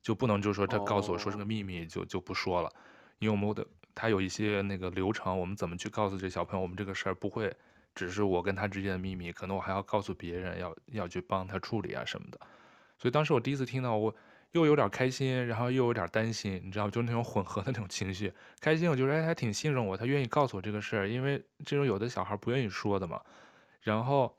[0.00, 2.72] 就不能就是说他告诉我说是个秘密就就不说了，
[3.18, 7.54] 因为我们的他有一些那个流程，我们怎么去告诉这小朋友，我们这个事儿不会
[7.94, 12.38] 只是我跟他之间的秘密，可能我还要告诉别人，要要去帮他处理啊什么的，
[12.98, 14.14] 所以当时我第一次听到我。
[14.52, 18.32] 又有点开心，然后又有点担心，你知道，就那种混合的那种情绪。
[18.60, 23.20] 开心，我觉得哎，他挺信任我，他愿意告诉我这个事儿，因为这种有的小孩不愿意说的嘛。
[23.80, 24.36] 然后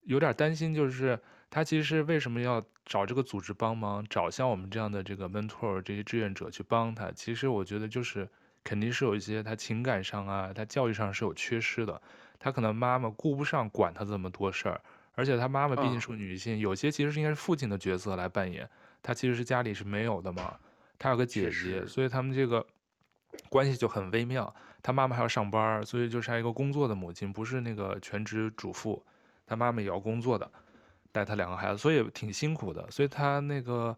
[0.00, 1.16] 有点担心，就是
[1.48, 7.12] 他其实为什么要找这个组织帮忙，找像我们这样的这个 mentor 这些志愿者去帮他？
[7.12, 8.28] 其实我觉得就是
[8.62, 12.00] 肯定是有一些他情感上啊，他教育上是有缺失的，
[12.38, 14.80] 他可能妈妈顾不上管他这么多事儿，
[15.14, 18.68] 而且他妈妈毕竟是个女性，有些其实是应该是父亲的角色来扮演。
[19.02, 20.58] 他其实是家里是没有的嘛，
[20.98, 22.66] 他有个姐姐，所以他们这个
[23.48, 24.54] 关系就很微妙。
[24.82, 29.02] 他妈妈还要上班，所以就是一个工作的母亲，不是那个全职主妇。
[29.46, 30.50] 他妈妈也要工作的，
[31.10, 32.90] 带他两个孩子，所以挺辛苦的。
[32.90, 33.96] 所以他那个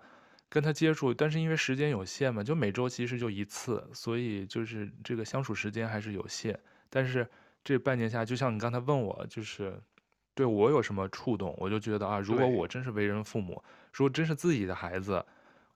[0.52, 6.60] 跟他接触，但是因为时间有限嘛，就每周其实就一次，所以就是这个相处时间还是有限。
[6.90, 7.26] 但是
[7.64, 9.80] 这半年下，就像你刚才问我，就是
[10.34, 13.64] 对我有什么触动，我就觉得啊，如果我真是为人父母。
[13.94, 15.24] 如果真是自己的孩子，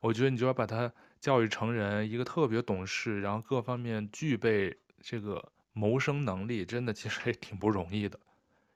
[0.01, 8.21] 我觉得你就要把他教育成人，一个特别懂事，然后各方面具备这个谋生能力，真的其实也挺不容易的，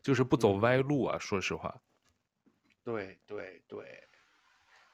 [0.00, 1.18] 就是不走歪路啊。
[1.18, 1.78] 嗯、说实话，
[2.82, 4.02] 对对对，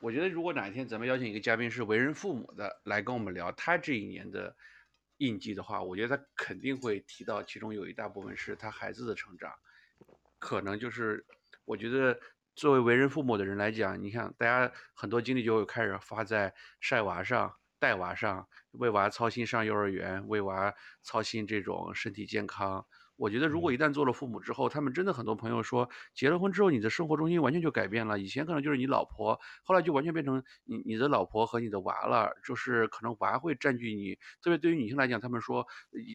[0.00, 4.54] 我觉得如果哪一天咱们邀请一个嘉宾是为人父母的来跟我们聊他这一年的
[5.18, 9.52] 印记的话，我觉得他肯定会提到其中有一大部分是他孩子的成长，
[10.38, 11.24] 可能就是
[11.64, 12.18] 我觉得。
[12.56, 22.86] 作为为人父母的人来讲，你看，大家很多精力就会开始花在晒娃上、带娃上，为娃操心上幼儿园，为娃操心这种身体健康。
[23.16, 28.18] 我觉得，如果一旦做了父母之后，他们真的很多朋友说，结了婚之后，你的生活重心完全就改变了。
[28.18, 34.14] 以前可能就是你老婆，后来就完全变成你你的老婆和你的娃了，就是可能娃会占据你。
[34.42, 35.66] 特别对于女性来讲，他们说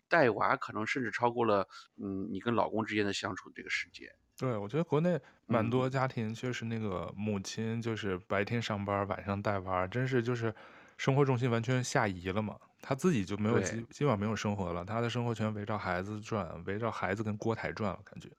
[0.08, 4.08] 带娃可能甚至超过了嗯你跟老公之间的相处这个时间。
[4.38, 10.54] 对，我觉得国内蛮多家庭确实那个母亲就是白天上班，晚上带娃，真是就是
[10.98, 12.58] 生活重心完全下移了嘛。
[12.82, 18.30] 他自己就没有基基本上没有生活了，他的生活全围绕孩子转，围绕孩子跟锅台转了，感觉。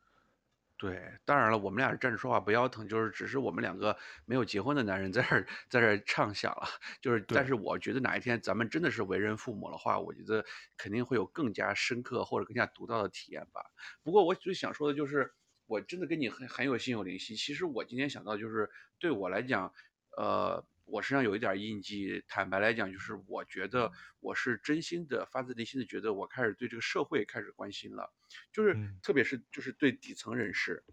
[0.79, 6.67] 对，当然了，我们俩是站着说话不腰疼，就是只是我们两个没有结婚的男人在这儿在这儿畅想了，
[7.01, 10.45] 就是，但是我觉得哪一天咱们真的是为人父母的话，我觉得
[10.77, 13.63] 肯定会有更加深刻或者更加独到的体验吧。
[14.03, 15.33] 不过我最想说的就是，
[15.67, 17.37] 我真的跟你很很有心有灵犀。
[17.37, 18.69] 其实我今天想到就是，
[18.99, 19.73] 对我来讲，
[20.17, 20.67] 呃。
[20.93, 23.91] 我身上有一点印记，坦白来讲，就是我觉得
[24.21, 28.13] 我是真心的、发自内心的觉得，我开始对这个社会开始关心了，
[28.53, 30.85] 就是特别是就是对底层人士。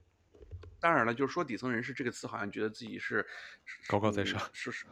[0.80, 3.28] 当然了，就是说底层人士这个词，好像觉得自己是
[3.88, 4.86] 高高在上，是是，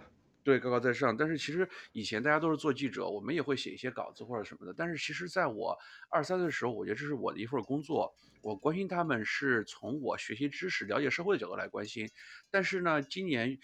[0.44, 1.16] 对，高高在上。
[1.16, 4.74] 但是其实以前大家都是做记者，我们也会写一些稿子或者什么的。
[4.78, 5.74] 但是其实在我
[6.10, 12.10] 二三岁的时候，我觉得这是我的一份工作，我关心他们是从我学习知识、了解社会的角度来关心。
[12.52, 13.58] 但是呢，今年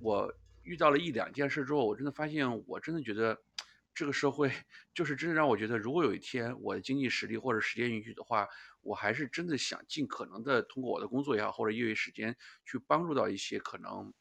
[0.00, 0.32] 我。
[0.64, 3.38] 遇到了一两件事之后，我真的发现，我真的觉得，
[3.94, 4.50] 这个社会
[4.94, 8.48] 就是真的让我觉得，如果有一天我的经济实力或者时间允许的话，
[8.80, 14.12] 我还是真的想尽可能的通过我的工作也好，或者业余时间去帮助到一些可能，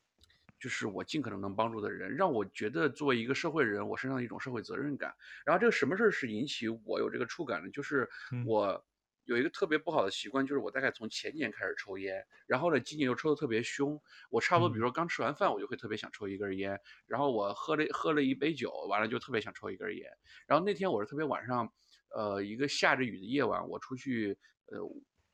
[0.60, 5.14] 就是我尽可能能帮助的人，让我觉得作为一个社会人，我身上的一种社会责任感。
[5.46, 8.10] 然后这个什么事儿是引起我有这个触感呢，就是
[8.42, 8.86] 我。
[9.26, 14.02] 嗯有一个特别不好的习惯，就是我大概从前年开始抽烟，然后呢，今年又抽的特别凶。
[14.30, 20.10] 我差不多，比如说刚吃完饭，我就会特别想抽一根烟，然后我喝了喝了一杯酒，完了就特别想抽一根烟。
[20.48, 21.74] 然后那天我是特别晚上，
[22.10, 24.80] 呃，一个下着雨的夜晚，我出去呃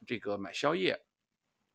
[0.05, 0.99] 这个买宵夜，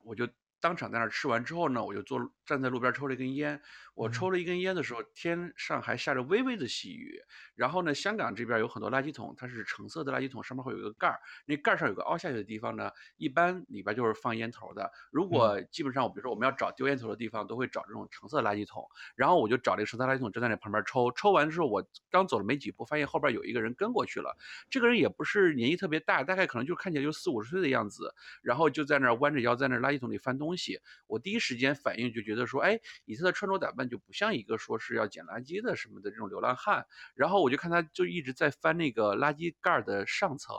[0.05, 0.29] 我就。
[0.61, 3.61] 当场在那儿吃完之后呢，我就坐站在路边抽了一根烟。
[3.95, 7.21] 我抽了一根烟的时候，天上还下着微微的细雨。
[7.55, 11.21] 然后呢，香港这边有很多垃圾桶，它是橙色的垃圾桶，上面会有一个盖儿。
[11.47, 14.91] 那盖儿上有个凹下去的地方呢，一般里边就是放烟头的。
[15.11, 18.85] 如果基本上，我比如说我们要找丢烟头的地方，都会找这种橙色垃圾桶。
[19.15, 21.13] 然后我就找这个橙色垃圾桶，站在那旁边抽。
[21.13, 24.37] 抽完之后，我刚走了没几步，发现后边有一个人跟过去了。
[24.69, 28.13] 这个人也不是年纪特别大，大概可能就看起来就四五十岁的样子。
[28.43, 30.45] 然后就在那儿弯着腰在那垃圾桶里翻东西。
[30.45, 36.87] 东西，我第一时间反应就觉得说，哎，以他的穿着打扮就不像一个说是要捡垃圾的什么的这种流浪汉。
[37.15, 40.57] 然后我就看他就一直在翻那个垃圾盖的上层，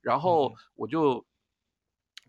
[0.00, 1.26] 然后我就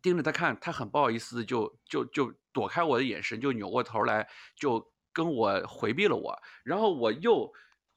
[0.01, 6.37] 盯着他看，他很不好意思就就就躲开我的眼神，就扭过头来就跟我回避了我。
[6.63, 7.51] 然后我又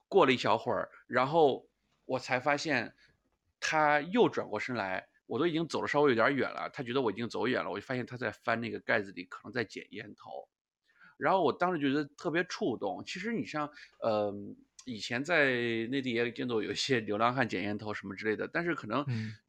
[0.08, 1.66] 过了一小会儿，然后
[2.04, 2.94] 我才发现
[3.60, 5.08] 他又转过身来。
[5.26, 10.46] 我都已经走了稍微有点远了，他觉得我已经走远了，我就发现他在翻那个盖子里，可能在捡烟头。
[11.22, 13.02] 然后我当时觉得特别触动。
[13.04, 13.68] 其实你像，
[14.00, 14.32] 呃，
[14.84, 15.46] 以前在
[15.90, 19.06] 内地也见到有一些流浪汉捡烟头什么之类的，但是可能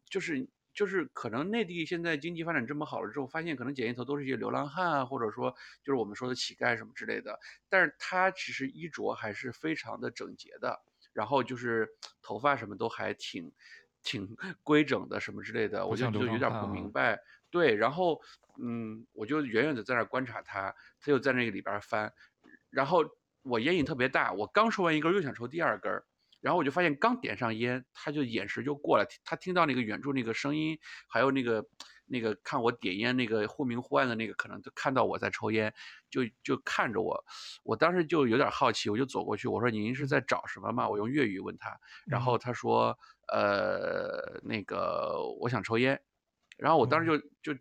[0.10, 5.52] 就是就是可能内地现在经济发展这么好了之后，发现可能捡烟头都是一些流浪汉啊，或者说
[5.84, 7.40] 就是我们说的乞丐什么之类的。
[7.70, 10.80] 但是他其实衣着还是非常的整洁的，
[11.14, 11.90] 然后就是
[12.22, 13.52] 头发什么都还挺。
[14.06, 17.18] 挺 规整的什么之类的，我就就有点不明白。
[17.54, 18.20] 对，然后
[18.60, 22.12] 嗯，我就远远的在那观察他，他就在那个里边翻。
[22.72, 23.06] 然后
[23.44, 26.04] 我烟瘾特别大，我刚抽完一根，又想抽第二根。
[26.42, 31.64] 然后我就发现刚点上烟，他就眼神就过来，他听到那个远处那个声音，还有那个
[32.08, 35.72] 那个看我点烟那个忽明忽暗的那个，可能就看到我在抽烟，
[36.10, 37.24] 就就看着我。
[37.64, 42.98] 我当时就有点好奇，我就走过去，我说：“您是在找什么吗？”我用粤语问他，然后他说。
[43.32, 46.00] 呃，那个我想抽烟，
[46.58, 47.06] 然后我当时
[47.42, 47.60] 就就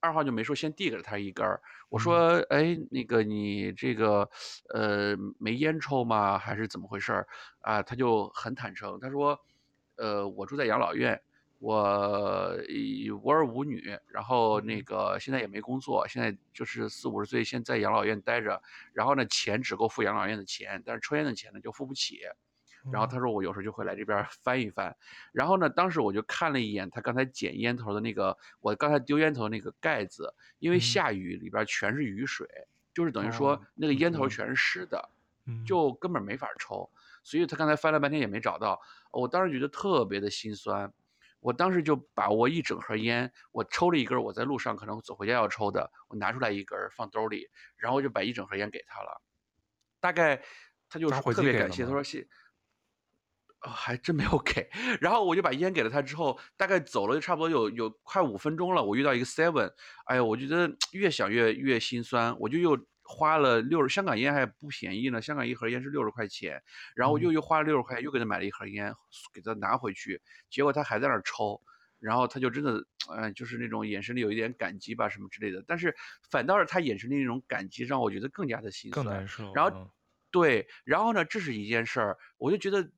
[0.00, 1.60] 二话就没说，先递给了他一根儿。
[1.88, 4.28] 我说，哎，那个你这个
[4.74, 6.38] 呃没烟抽吗？
[6.38, 7.26] 还是怎么回事儿？
[7.60, 9.38] 啊，他就很坦诚，他说，
[9.96, 11.20] 呃，我住在养老院，
[11.58, 12.52] 我
[13.22, 18.62] 无儿无女，然后那个现在也没工作，现在就是四五十岁，先在养老院待着，
[18.92, 22.20] 然后呢，钱只够付养老院的钱，但是抽烟的钱呢就付不起。
[22.92, 24.96] 然后他说我有时候就会来这边翻一翻，
[25.32, 32.46] 然后呢，当时我就看了一眼他刚才捡烟头的那个，我刚才丢烟头那个盖子，因为下雨里边全是雨水，
[32.94, 35.10] 就是等于说那个烟头全是湿的，
[35.64, 36.90] 就根本没法抽，
[37.22, 38.80] 所以他刚才翻了半天也没找到，
[39.10, 40.92] 我当时觉得特别的心酸，
[41.40, 49.22] 我当时就把我一整盒烟，我抽了一根，我在路上可能走回家要抽的，我拿出来一根放兜里，然后就把一整盒烟给他了，
[50.00, 50.42] 大概
[50.88, 52.26] 他就特别感谢，他说谢。
[53.66, 59.72] 哦，还真没有给，然后我就把烟给了他，之后大概走了差不多有有快五分钟了，我遇到一个 seven，
[60.04, 66.62] 哎呀，我觉得 越想越越心酸，我就又花了六十，香港烟还不便宜呢，香港一盒烟是六十块钱，
[66.94, 68.94] 然后我又又花了六十块钱，又给他买了一盒烟，
[69.34, 71.60] 给他拿回去，结果他还在那儿抽，
[71.98, 72.74] 然后他就真的，
[73.10, 75.92] 嗯、呃，就是那种眼神里有一点感激吧，什么之类的，但是
[76.30, 79.52] 反倒是他眼神里那种感激，让我觉得更加的心酸，更难受。
[79.54, 79.90] 然后，
[80.30, 82.88] 对，然后呢，这是一件事儿，我就觉得。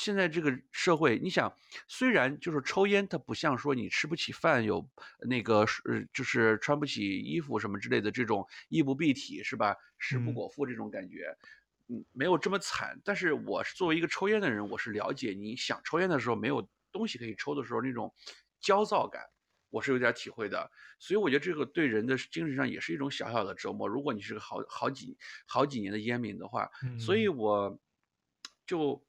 [0.00, 1.54] 现在这个社会，你想，
[1.86, 4.88] 虽然就是抽烟，它不像说你吃不起饭，有
[5.28, 9.76] 那个呃，就是穿不起衣服什么之类的这种衣不蔽体是吧？
[9.98, 11.36] 食不果腹这种感觉，
[11.88, 12.98] 嗯，没有这么惨。
[13.04, 18.10] 但是我是作为一个抽烟的人，我是了解你想抽烟的时候没有东西可以抽的时候那种
[18.58, 19.22] 焦躁感，
[19.68, 20.70] 我是有点体会的。
[20.98, 23.86] 所以我觉得这个对人的精神上也是一种小小的折磨。
[23.86, 27.78] 如果你是个好好几好几年的烟民的话，所以我
[28.66, 29.04] 就。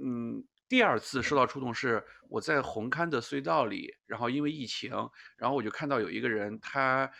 [0.00, 4.92] 嗯，第二次受到触动是我在红磡的隧道里，然后因为疫情，
[5.36, 7.10] 然后我就看到有一个人，他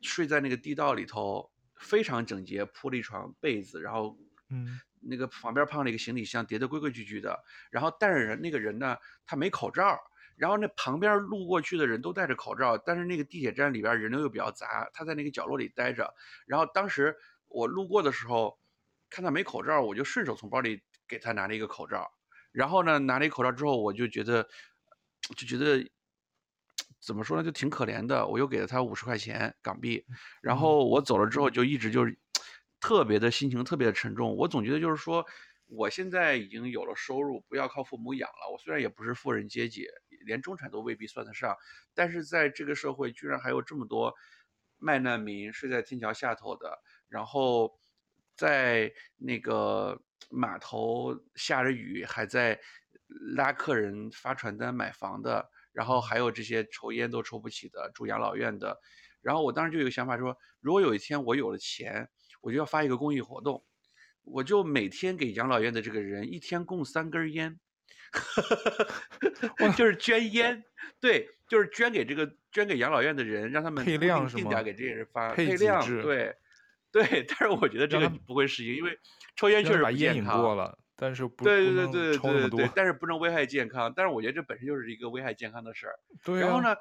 [0.00, 4.16] 睡在那个地道里头，非常整洁，铺了一床被子，然后，
[4.48, 7.38] 嗯，那个旁边放了一个行李箱，叠得规规矩矩的，
[7.70, 9.98] 然后但是人那个人呢，他没口罩，
[10.36, 16.14] 然后那旁边路过去的人都戴着口罩，但是那个地铁站里边人流又比较杂，他在那个角落里待着，
[16.46, 17.14] 然后当时
[17.48, 18.58] 我路过的时候，
[19.10, 20.82] 看他没口罩，我就顺手从包里。
[21.14, 22.10] 给他拿了一个口罩，
[22.50, 24.42] 然后呢，拿了一个口罩之后，我就觉得，
[25.36, 25.88] 就觉得
[27.00, 28.26] 怎么说呢，就挺可怜的。
[28.26, 30.04] 我又给了他五十块钱港币，
[30.42, 32.18] 然后我走了之后，就一直就是
[32.80, 34.34] 特别的心情特别的沉重。
[34.36, 35.24] 我总觉得就是说，
[35.66, 38.50] 我现在已经有了收入，不要靠父母养了。
[38.52, 39.86] 我虽然也不是富人阶级，
[40.26, 41.56] 连中产都未必算得上，
[41.94, 44.12] 但是在这个社会，居然还有这么多
[44.78, 46.76] 卖难民睡在天桥下头的，
[47.08, 47.78] 然后
[48.34, 50.02] 在那个。
[50.30, 52.60] 码头下着雨，还在
[53.36, 58.80] 拉客人发传单买房的，然后还有这些抽烟都抽不起的，住养老院的。
[59.20, 62.08] 然后我当时就有个想法说，如果有一天我有了钱，
[62.40, 63.64] 我就要发一个公益活动，
[64.22, 67.58] 我就每天给养老院的这个人一天供三根烟，
[69.76, 70.64] 就是捐烟，
[71.00, 76.36] 对，就是捐给这个捐给养老院的人，让他们配量定点给这些人发配量，对。
[76.94, 78.96] 对，但是我觉得这个不会适应，因为
[79.34, 80.40] 抽烟确实不健康。
[80.40, 83.92] 过了，但是不对对对对对对对，但是不能危害健康。
[83.96, 85.98] 但是我觉得这本身就是一个危害健康的事儿。
[86.22, 86.46] 对啊。
[86.46, 86.76] 然后呢，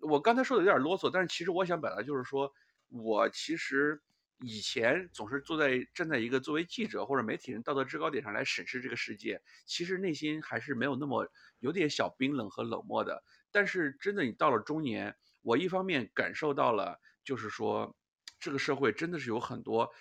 [0.00, 2.52] 我刚才说的有点啰嗦，但是其实我想表达就是说，
[2.88, 4.02] 我其实
[4.40, 11.30] 以前总是坐在站在一个作为记者或者媒体人道德制高点上来审视这个世界，其实内心还是没有那么
[11.60, 13.22] 有点小冰冷和冷漠的。
[13.52, 17.94] 但是真的，你到了中年，我一方面感受到了，就是说。
[18.38, 19.92] 这个社会真的是有很多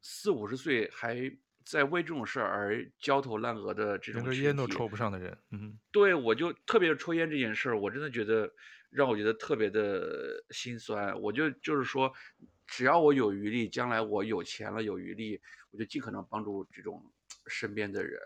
[0.00, 1.30] 四五十岁还
[1.64, 5.36] 在为这种事儿而焦头烂额的这种，连根烟都抽不上的人。
[5.50, 8.50] 嗯，对，我就特别是抽烟这件事儿，我真的觉得
[8.88, 11.20] 让我觉得特别的心酸。
[11.20, 12.12] 我就就是说，
[12.66, 15.40] 只要我有余力，将来我有钱了有余力，
[15.70, 17.12] 我就尽可能帮助这种
[17.46, 18.18] 身边的人。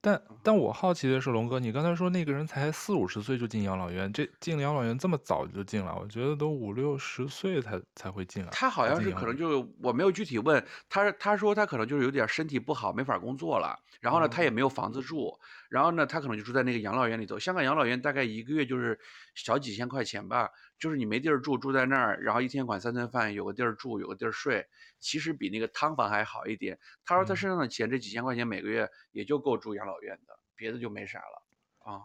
[0.00, 5.96] 但但我好奇的是，龙哥，你刚才说那个人才四五十岁就进养老院，这进养老院这么早就进了？
[6.00, 8.50] 我觉得都五六十岁才才会进来。
[8.50, 13.76] 他好像是可能就我没有具体问他，他说他可能就是有点身体不好，没法工作了。
[14.00, 15.36] 然后呢，他也没有房子住，
[15.68, 17.36] 然后呢，他可能就住在那个养老院里头。
[17.36, 18.96] 香港养老院大概一个月就是
[19.34, 20.48] 小几千块钱吧。
[20.78, 24.66] 就是你没地儿住，住在那儿，然后一天管三顿饭，有个地儿住，有个地儿睡，
[25.00, 26.78] 其实比那个汤房还好一点。
[27.04, 32.02] 他说他身上的钱，这几千块钱每个月也就够住养老院的，别的就没啥了啊。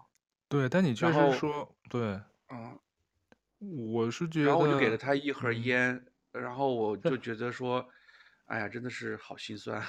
[0.50, 2.20] 对，但你确实说对，
[2.50, 2.80] 嗯，
[3.60, 5.96] 我是觉得，然后我就给了他一盒烟，
[6.34, 7.88] 嗯、然后我就觉得说，
[8.46, 9.82] 哎呀，真的是好心酸。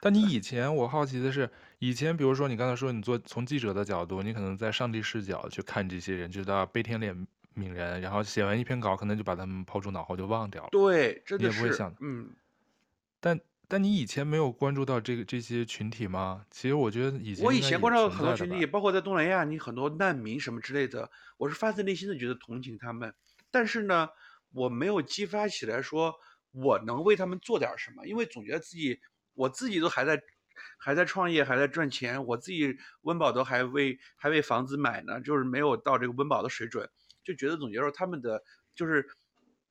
[0.00, 7.26] 但你 以前，我好奇的是，以前比如说你刚才说你做从记者的角度，你可能在上帝视角去看这些人，知道悲天怜。
[7.54, 10.68] 名人，然后写完一篇稿，可能就把他们抛诸脑后，就忘掉了。
[10.70, 11.62] 对，真的是。
[11.62, 12.34] 你也不会想，嗯。
[13.20, 16.44] 但但你以前没有关注到这个这些群体吗？
[16.50, 23.14] 其实我觉得以前我以前关注到很多群体，包括在东南亚，你很多难民什么之类的，我是发自内心的觉得同情他们。
[23.50, 24.08] 但是呢，
[24.52, 26.14] 我没有激发起来说
[26.52, 29.00] 我能为他们做点什么，因为总觉得自己
[29.32, 30.20] 我自己都还在
[30.78, 36.90] 还在创业，还在赚钱，我自己温饱都还为还为房子买呢，就是没有到这个温饱的水准。
[37.24, 38.42] 就觉得总觉得说他们的
[38.74, 39.08] 就是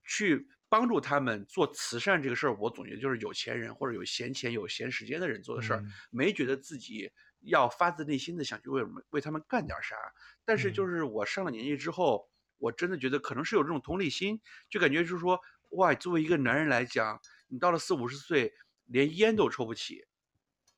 [0.05, 9.95] 去帮助他们做慈善这个事儿，我总觉得就是有钱人或者有闲钱、有闲时间的人做的事儿，嗯、没觉得自己要发自内心的想去为为他们干点啥。
[10.43, 12.27] 但是就是我上了年纪之后，
[12.57, 15.39] 我真的觉得可能是有这种同理心，就感觉就是说，
[15.71, 18.53] 哇，作为一个男人来讲，你到了四五十岁
[18.85, 20.03] 连烟都抽不起，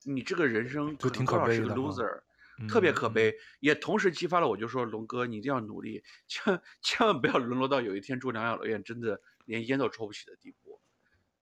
[0.04, 2.22] 你这个人生可能多少是个 loser。
[2.70, 10.82] 特别可悲，也同时激发了我，就说龙哥，你一定要努力，千千万不要沦落到有一天住养老院真的连烟都抽不起的地步，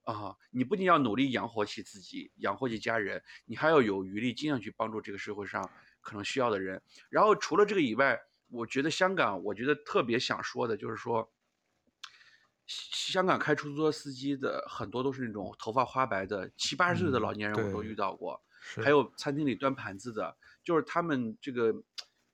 [0.03, 0.36] 啊！
[0.51, 5.70] 你不仅要努力养活起自己，养活起家人，你还要有余力尽量去帮助这个社会上
[6.01, 6.82] 可能需要的人。
[7.09, 11.32] 然后除了这个以外，我觉得香港，我觉得特别想说的就是说，
[12.66, 18.41] 香港开出租车司机的很多都是那种头发花白的七八十岁的老年人，我都遇到过。
[18.82, 21.74] 还有餐厅里端盘子的，就是他们这个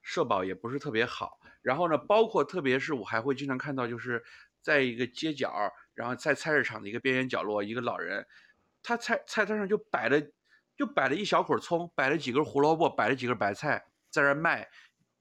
[0.02, 1.40] 社保也不是特别好。
[1.62, 4.24] 然后呢，包括特别是我还会经常看到，就是
[4.62, 5.52] 在一个街角，
[5.94, 8.26] 然后在菜市场的一个边缘角落，一个老人，
[8.82, 10.22] 他菜菜摊上就摆了，
[10.78, 14.70] 就摆了一小捆葱，摆了几根胡萝卜，摆了几根白菜，在那卖。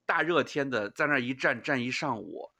[0.07, 2.51] 大热天的，在那一站站一上午，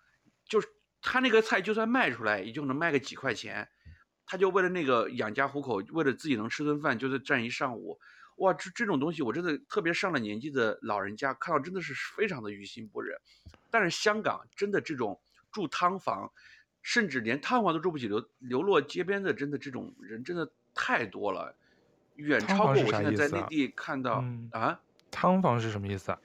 [0.47, 0.69] 就是
[1.01, 3.67] 他那个菜就算卖出来，也就能卖个几块钱。
[4.27, 7.99] 他就为了那个养家糊口，为了自己能吃顿饭，就在站一上午。
[8.39, 13.17] 哇，这这种东西，我真的特别上了年纪的老人家看到真的是非常的于心不忍。
[13.71, 15.21] 但是香港真的这种
[15.51, 16.33] 住汤房，
[16.83, 21.55] 甚至连汤房都住不起，流流落街边的，真的这种人真的太多了，
[22.17, 24.81] 远超过我现在在内地看到啊。
[25.11, 26.21] 汤房是什么意思啊？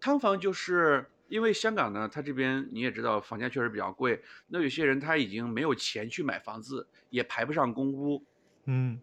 [0.00, 4.22] 汤房就是因为香港呢，它这边你也知道，房价确实比较贵。
[4.46, 8.24] 那有些人他已经没有钱去买房子，也排不上公屋，
[8.64, 9.00] 嗯，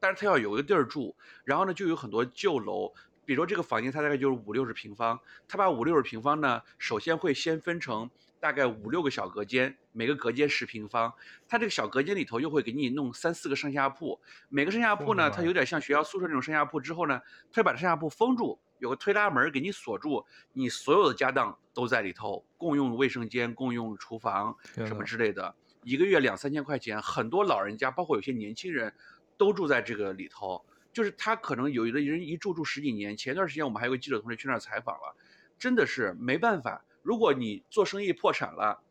[0.00, 2.92] 但是他要有一个地儿住，然后呢，就有很多旧楼，
[3.24, 11.12] 比如说这个房间，它大概就是五六十平方，他把五六十平方呢，首先会先分成大概五六个小隔间，每个隔间十平方，
[11.48, 17.20] 他这个小隔间里头又会给你弄三四个上下铺，每个上下铺呢，它有点像学校宿舍那种上下铺，之后呢，
[17.50, 18.58] 他就把上下铺封住。
[18.78, 28.94] 有个推拉门给你锁住，你所有的家当都在里头，共用卫生间、共用厨房什么之类的，一个月两三千块钱，很多老人家，包括有些年轻人，
[29.38, 30.62] 都住在这个里头。
[30.92, 33.16] 就是他可能有的人一住住十几年。
[33.16, 35.16] 前段时间我们还有个记者同事去那儿采访了，
[35.58, 36.84] 真的是没办法。
[37.02, 38.82] 如果你做生意破产了，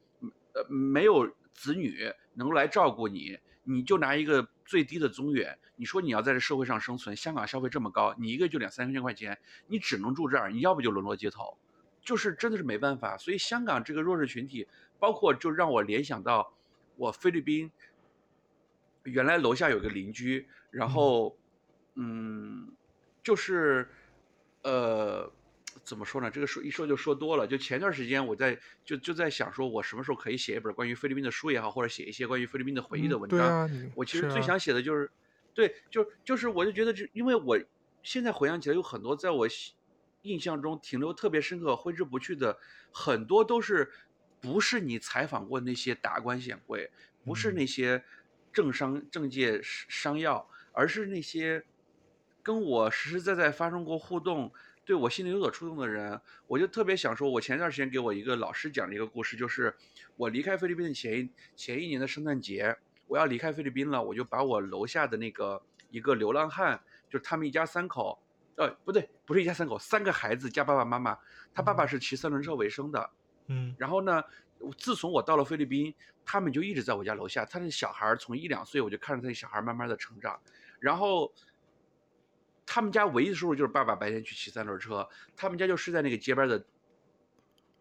[0.54, 3.38] 呃，没有子女能来照顾你。
[3.70, 9.38] 你就拿一个最低的中远，你说你要在这社会上生存，香港消费这么高，你一个月就两三千块钱，
[9.68, 11.58] 你只能住这儿，你要不就沦落街头，
[12.02, 13.18] 就是真的是没办法。
[13.18, 14.66] 所以香港这个弱势群体，
[15.00, 16.54] 包括就让我联想到
[16.96, 17.70] 我菲律宾，
[19.12, 21.38] 原来楼下有个邻居，然后，
[21.96, 22.72] 嗯，
[23.24, 23.90] 就是，
[24.64, 25.32] 呃。
[25.84, 26.30] 怎么说呢？
[26.30, 27.48] 这个说一说就说多了。
[27.48, 33.40] 就前段时间我在就就在想说，我什么时候可以写一本关于菲律宾的书也好，或者写一些关于菲律宾的回忆的文章。
[33.40, 35.12] 嗯啊、我其实最想写的就是，是啊、
[35.54, 37.58] 对，就就是我就觉得，就因为我
[38.02, 39.48] 现在回想起来，有很多在我
[40.24, 42.58] 印象中停留特别深刻、挥之不去的，
[42.92, 43.90] 很多都是
[44.42, 46.90] 不是你采访过那些达官显贵，
[47.24, 48.04] 不是那些
[48.58, 51.64] 政商政界商要，而是那些
[52.42, 54.52] 跟我实实在在发生过互动。
[54.84, 59.76] 对我心里有所触动的人，我就特别想说，我前段时间给我一个老师讲了一个故事，就是
[60.16, 66.82] 我离开菲律宾的前一前一年的圣诞节，我要离开菲律宾了，我就把我楼下的那个一个流浪汉，
[67.12, 68.18] 就是他们一家三口，
[68.56, 71.16] 呃，不对，不是一家三口，三个孩子加爸爸妈妈，
[71.54, 73.10] 他爸爸是骑三轮车为生的，
[73.50, 74.24] 嗯，然后呢，
[74.78, 75.94] 自从我到了菲律宾，
[76.26, 80.40] 他们就一直在我家楼下，他那小孩从一两岁我就看着他那小孩慢慢的成长，
[80.80, 81.34] 然后。
[82.70, 86.66] 他们家唯一的收入就是爸爸白天去骑三轮车，他们家就睡在那个街边的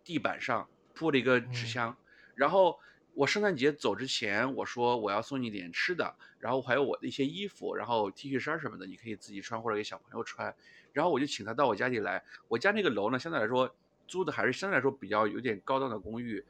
[0.04, 1.96] 地板上铺了一个纸箱，
[2.36, 2.78] 然后
[3.12, 10.54] 我圣诞节走之前我说我要送你点吃的，然后还有我的一些衣服，然后 T 恤衫什么的你可以自己穿或者给小朋友穿，
[10.92, 13.74] 然后我就请他到我家里来，我家那个楼呢相对来说
[14.06, 16.44] 租的还是相对来说比较有点高档的公寓。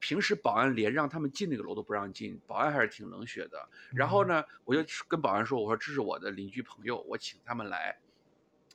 [0.00, 3.68] 平时保安连让他们进那个楼都不让进，保安还是挺冷血的。
[3.92, 7.98] 然后呢，我就跟保安说：“我说这是我的邻居朋友，我请他们来。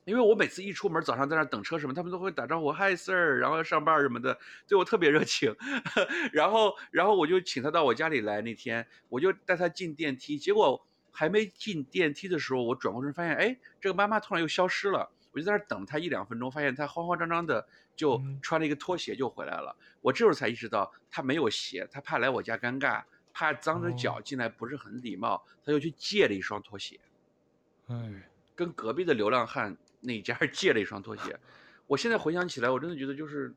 [0.05, 5.55] 因为我每次一出门，早上在那等车什么，他们都会打招呼，嗨，Sir，然后要上班什么的，对我特别热情。
[6.31, 8.39] 然后，然后我就请他到我家里来。
[8.41, 15.09] 那天我就带他进电梯，结果还没进电梯的时候，我转过身发现，哎，这个妈妈突然又消失了。
[15.31, 26.99] 我就在那等他一两分钟，发现他慌慌张张的。”就穿了一个拖鞋就回来了，我这时候才意识到他没有鞋，他怕来我家尴尬，怕脏着脚进来不是很礼貌，他就去借了一双拖鞋，
[27.87, 31.39] 哎，跟隔壁的流浪汉那家借了一双拖鞋。
[31.87, 33.53] 我现在回想起来，我真的觉得就是，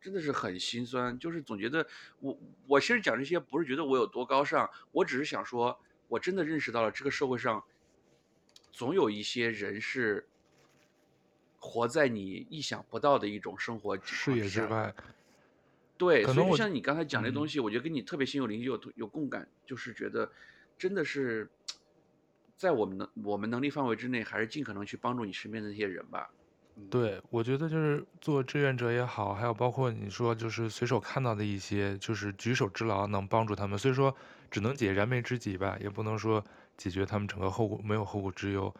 [0.00, 1.86] 真的是很心酸，就是总觉得
[2.20, 5.78] 我我其实讲这些不是觉得我有多高尚，我只是想说，
[6.08, 7.62] 我真的认识到了这个社会上，
[8.72, 10.26] 总有一些人是。
[11.64, 14.92] 活在你意想不到的一种生活视野之外，
[15.96, 20.28] 对，所以就像你刚才讲的东西，我觉得跟你特别心有灵犀，有有共感，就是觉得
[20.76, 21.48] 真的是
[22.56, 26.28] 在我们能我们能力范围之内，还是尽可能去帮助你身边的那些人吧。
[26.90, 34.12] 对，我觉得就是做志愿者也好，还有包括你说就是随手看到的一些，就是举手之劳能帮助他们，所以说
[34.50, 36.44] 只能解燃眉之急吧，也不能说
[36.76, 38.74] 解决他们整个后顾没有后顾之忧。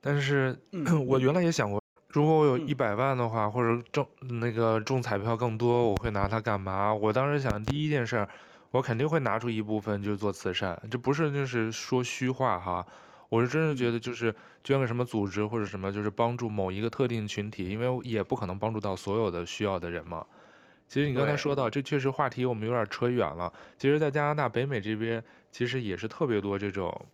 [0.00, 0.58] 但是
[1.06, 1.81] 我原来也想过。
[2.12, 6.92] 如果我有一百万的话，或者中那个中彩票更多，我会拿它干嘛？
[6.92, 8.28] 我当时想，第一件事，
[8.70, 12.86] 我肯定会拿出一部分就做慈善，这不是就是说虚话哈。
[13.30, 20.26] 我是真的觉得就是捐个什么组织或者什么，就是帮助某一个特定群体，因为也不可能帮助到所有的需要的人嘛。
[20.86, 23.50] 其实你刚才说到，这确实话题我们有点扯远了。
[23.78, 27.06] 其实，在加拿大北美这边，其实也是特别多这种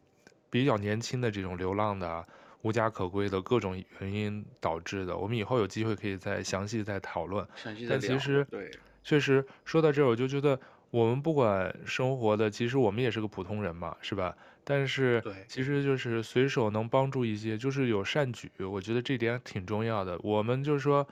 [0.50, 2.26] 比较年轻的这种流浪的、
[2.68, 5.16] 无家可归的各种原因导致的。
[5.16, 7.46] 我们以后有机会可以再详细再讨论。
[7.88, 8.70] 但其实，对，
[9.02, 10.60] 确实说到这儿，我就觉得。
[10.90, 14.34] 我们不管生活的，其实我们也是个普通人嘛，是吧？
[14.64, 20.18] 但是，其实就是随手能帮助一些，就是有善举，我觉得这点挺重要的。
[20.22, 21.06] 我们就是说，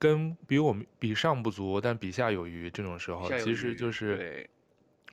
[0.00, 4.44] 跟比我们比上不足，但比下有余，这种时候，其实就是，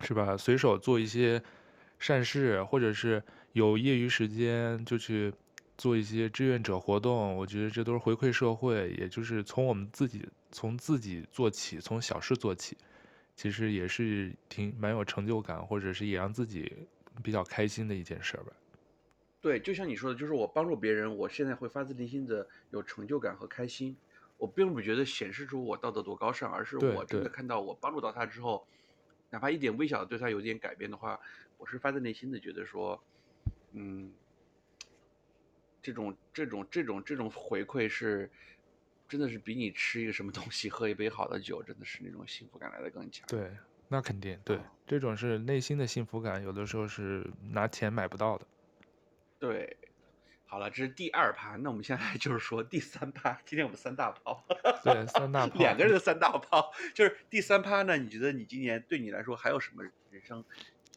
[0.02, 0.36] 是吧？
[0.36, 1.40] 随手做一些
[2.00, 3.22] 善事，或者是
[3.54, 5.32] 有业余时间就去
[5.82, 12.78] 做一些志愿者活动，我觉得这都是回馈社会，也就是从我们自己从自己做起，从小事做起。
[13.36, 16.72] 其实也是挺蛮有成就感，或者是也让自己
[17.24, 18.54] 比较开心的一件事吧。
[19.42, 23.98] 对，就像你说的，就是我帮助别人，我现在会发自内心的有成就感和开心。
[24.38, 28.68] 我并不觉得显示出我道德多高尚，而是我真的看到我帮助到他之后，
[29.32, 31.20] 哪怕一点微小的对他有点改变的话，
[31.58, 33.02] 我是发自内心的觉得说，
[33.72, 34.12] 嗯，
[35.82, 38.30] 这种这种这种这种回馈是。
[39.10, 43.28] 真的是比你吃一个什么东西、喝一杯好的酒，真的是那种幸福感来的更强。
[43.28, 43.52] 对，
[43.90, 44.58] 那肯定对，
[44.88, 48.48] 这种是内心的幸福感，有的时候是拿钱买不到的。
[49.38, 49.76] 对，
[50.46, 53.38] 好了，这是第二趴，那我们现在就是说第三趴。
[53.46, 54.46] 今天我们三大炮，
[54.82, 57.98] 对，三大 炮，两个人的三大炮，就是第三趴呢？
[57.98, 60.42] 你觉得你今年对你来说还有什么人生？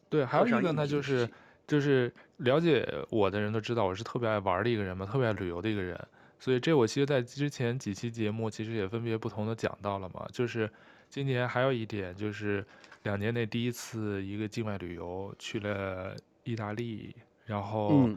[0.09, 1.29] 对，还有一个呢，就是
[1.67, 5.99] 就是了解我的人都知道，我是特别爱玩的一个人嘛，特别爱旅游的一个人。
[6.37, 10.27] 所以这我其实，在之前几期节目，其实也分别不同的讲到了嘛。
[10.33, 10.69] 就是
[11.09, 12.63] 今年还有一点，就是
[13.03, 16.13] 两年内第一次一个境外旅游，去了
[16.43, 17.15] 意大利，
[17.45, 18.09] 然后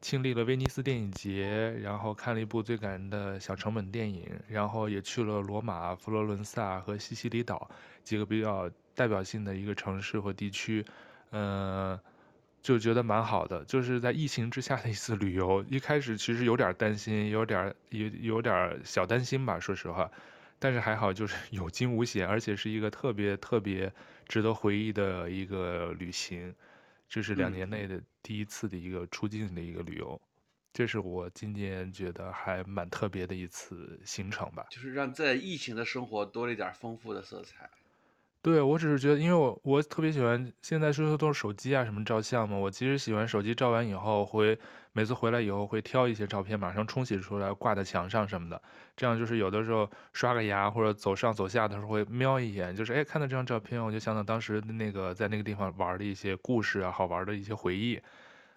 [0.00, 7.68] 亲历了威尼斯电影节，然后看了一部最感人的小成本电影，然后也去了罗马、佛罗伦萨和西西里岛
[8.04, 10.86] 几个比较代表性的一个城市和地区，
[11.32, 11.98] 嗯。
[12.64, 15.62] 就觉得蛮好的，就是在疫情之下的一次旅游。
[15.68, 20.10] 一开始其实有点担心，有点有有点小担心吧，说实话。
[20.58, 23.92] 但是还好，就是 有惊无险，而且是一个特别特别
[24.26, 26.54] 值得回忆的一个旅行。
[27.06, 30.18] 这是两年内的第一次的一个出境的一个旅游，
[30.72, 34.64] 这是我今年觉得还蛮特别的一次行程吧。
[34.70, 37.68] 就是让在疫情的生活多了一点丰富的色彩。
[38.44, 42.54] 对，我只是觉得，因为我我特别喜欢，现在说的都是手机啊什么照相嘛。
[42.54, 44.58] 我其实喜欢手机照完以后，会
[44.92, 48.62] 每次回来以后会挑一些照片，马上冲洗出来挂在墙上什么的。
[48.94, 57.98] 这样就是有的时候刷个牙或者走上走下的时候会瞄一眼，就是哎看到这张照片，我就想到当时那个在那个地方玩的一些故事啊，好玩的一些回忆。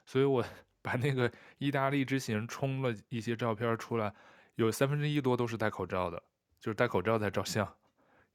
[0.06, 0.44] 所以我
[0.84, 4.14] 把那个意大利之行冲了一些照片出来，
[4.56, 6.22] 有三分之一多都是戴口罩的，
[6.60, 7.66] 就是戴口罩在照相，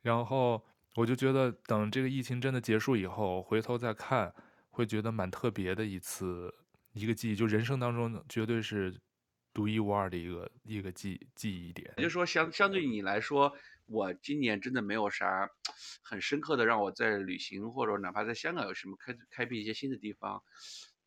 [0.01, 0.65] 然后。
[0.95, 4.35] 我就觉得，等这个疫情真的结束以后，回头再看，
[4.71, 6.55] 会觉得蛮特别的一次
[6.93, 8.95] 一个记忆，就人生当中绝对是
[9.55, 11.95] 独一无二的一个一个记记忆点。
[11.97, 13.51] 也就是说，相相对你来说，
[13.87, 15.49] 我今年真的没有啥
[16.03, 20.43] 很深刻的让我在旅行，或者哪怕在香港有什么开开辟一些新的地方，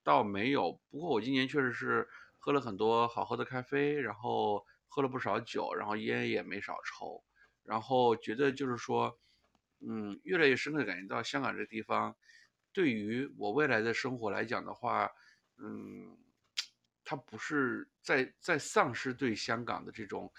[0.03, 0.81] 倒没有。
[0.89, 2.07] 不过我今年确实是
[2.39, 7.23] 喝了很多好喝的咖啡，然后喝了不少酒，然后烟也没少抽，
[7.63, 9.15] 然后觉得就是说。
[9.81, 12.15] 嗯，越来越深刻的感觉到香港这个地方，
[12.71, 15.09] 对于我未来的生活来讲的话，
[15.57, 16.17] 嗯，
[17.03, 20.31] 它不是在在丧失对香港的这种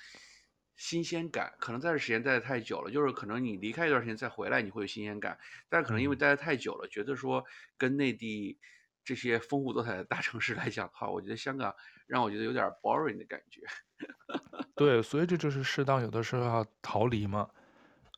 [0.75, 1.55] 新鲜感。
[1.61, 5.39] 可能在这时间待的太久了，就是可能你离开一段时间再回来，你会有新鲜感。
[5.69, 7.45] 但是可能因为待的太久了，觉得说
[7.79, 8.59] 跟内地
[9.05, 11.75] 这些丰富多彩的大城市来讲的话，我觉得香港
[12.07, 13.63] 让我觉得有点 boring 的感觉。
[14.75, 17.49] 对，所以这就是适当有的时候要逃离嘛。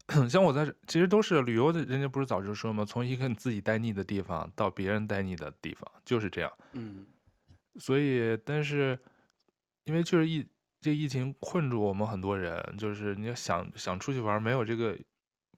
[0.28, 2.82] 像我在这，其实都是旅游的，人家不是早就说吗？
[2.84, 6.50] 从一个你自己待腻的地方到别人待腻的地方，就是这样。
[6.72, 7.04] 嗯，
[7.76, 8.98] 所以，但是，
[9.84, 10.46] 因为确实疫
[10.80, 14.98] 这疫情困住我们很多人，就是你要想想出去玩，没有这个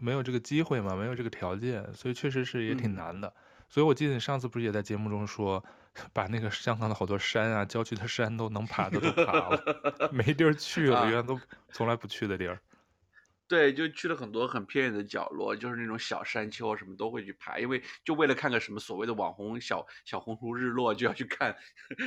[0.01, 3.29] 没有这个机会嘛，没有这个条件，所以确实是也挺难的。
[3.29, 3.35] 嗯、
[3.69, 5.65] 所以我记得你上次不是也在节目中说，
[6.13, 11.39] 把那个香港的好多山啊，郊区的山都能爬的都爬了， 没地儿去了，原来都
[11.71, 12.59] 从来不去的地儿。
[13.51, 21.57] 对，就去了很多很偏远的角落，就是那种小山丘什么都会去爬，因为就为了看个什么所谓的网红小小红书日落，就要去看，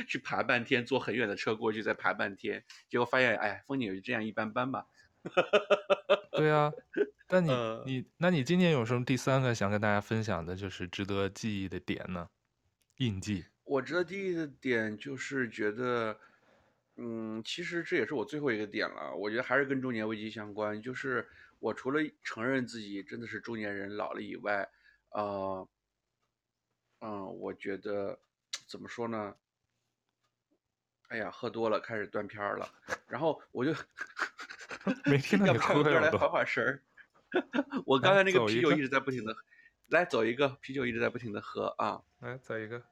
[0.08, 4.86] 去爬半天，坐很远的车过去再爬半天，结果发现，哎，风景也就这样一般般吧。
[6.32, 6.72] 对啊，
[7.28, 7.52] 那你
[7.84, 12.28] 你，那你今年有什么第三个想跟大家分享的，就是值得记忆的点呢？
[12.96, 13.44] 印记。
[13.64, 16.18] 我值得记忆的点就是觉得，
[16.96, 19.14] 嗯，其实这也是我最后一个点了。
[19.14, 21.28] 我觉得还是跟中年危机相关，就是
[21.58, 24.68] 我除了承认自己真的是中年人老了以外，
[25.10, 25.68] 呃，
[27.00, 28.20] 嗯，我觉得
[28.68, 29.34] 怎么说呢？
[31.08, 32.68] 哎呀，喝多了开始断片儿了，
[33.08, 33.72] 然后我就
[35.04, 36.82] 没听 到你喝歌来缓缓神儿。
[37.84, 39.36] 我刚才那个啤酒一直在不停的，
[39.88, 42.82] 来走一个啤酒一直在不停的喝啊，来走一个。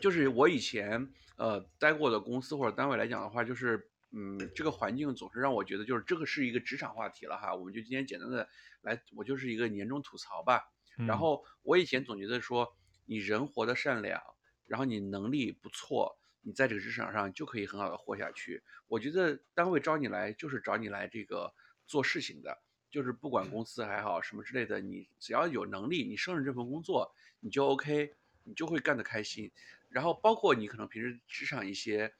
[0.00, 8.48] 就是我以前呃待过的公司或者单位来讲的话，就是嗯这个环境总是让我觉得就是这个是一个职场话题了哈，我们就今天简单的
[8.82, 10.62] 来，我就是一个年终吐槽吧。
[11.06, 12.76] 然后我以前总觉得说
[13.06, 14.20] 你人活得善良。
[14.66, 18.62] 然后你能力不错，你在这个职场上就可以很好的活下去。
[18.88, 21.52] 我觉得单位招你来就是找你来这个
[21.86, 29.52] 做事情的，就是不管公司还好什么之类的，你只要有能力，你胜任这份工作，你就 OK，你就会干得开心。
[29.94, 32.12] 然后包括你可能平时职场一些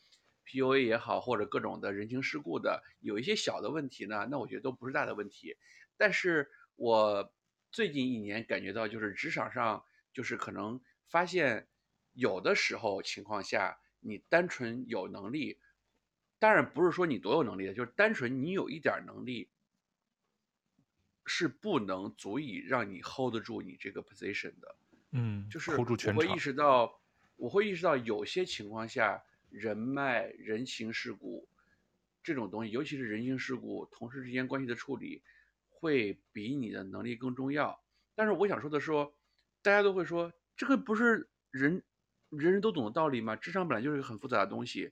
[0.46, 5.56] PUA 也好，或者各种的人情世故的，有一些小的问题呢，那我觉得都不是大的问题。
[5.96, 7.34] 但是我
[7.72, 11.66] 最近一年感觉到，就是职场上就是可能发现。
[12.16, 15.58] 有的时候情况下，你单纯有能力，
[16.38, 19.50] 当然不是说你多有能力的，就是单纯你有一点能力，
[21.26, 24.76] 是不能足以让你 hold 得住你这个 position 的。
[25.10, 27.00] 嗯，就是我会意识到，
[27.36, 31.48] 我会意识到有些情况下，人脉、人情世故
[32.22, 35.22] 这种东西，尤其是人情世故，同事之间关系的处理，
[35.68, 37.82] 会比你的能力更重要。
[38.14, 39.16] 但是我想说的说，
[39.62, 41.82] 大家都会说这个不是人。
[42.30, 44.90] 人人都懂的道理吗，职场本来就是一个很复杂的东西。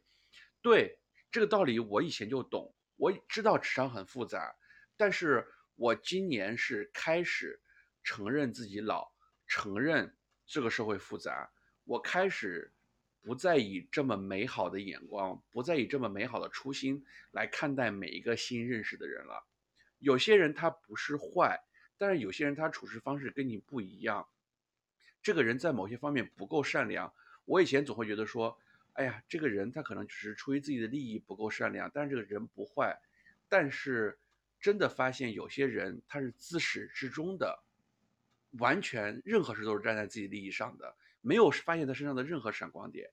[0.60, 1.00] 对，
[1.32, 4.54] 这个道理，我以前就懂，我知道职场很复杂，
[4.96, 7.60] 但是我今年是开始
[8.04, 9.12] 承认自己老，
[9.48, 10.16] 承认
[10.46, 11.50] 这个社会复杂，
[11.84, 12.72] 我开始
[13.20, 19.46] 不再以这么美好的眼光，不再以这么美好的初心来看待每一个新认识的人了。
[19.98, 21.60] 有些人他不是坏，
[21.96, 24.28] 但是有些人他处事方式跟你不一样，
[25.22, 27.12] 这个人在某些方面不够善良。
[27.44, 28.58] 我以前总会觉得说，
[28.94, 33.00] 哎呀，这个人他可能只是出于自己的利益不够善良，但是这个人不坏。
[33.48, 34.18] 但是
[34.60, 37.62] 真的发现有些人他是自始至终的，
[38.58, 43.10] 完全任何事都是站在自己利益上的，没有发现他身上的任何闪光点。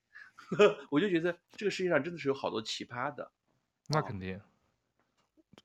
[0.92, 3.32] 我就觉得这个世界上真的是有好多奇葩的。
[3.88, 4.42] 那肯定。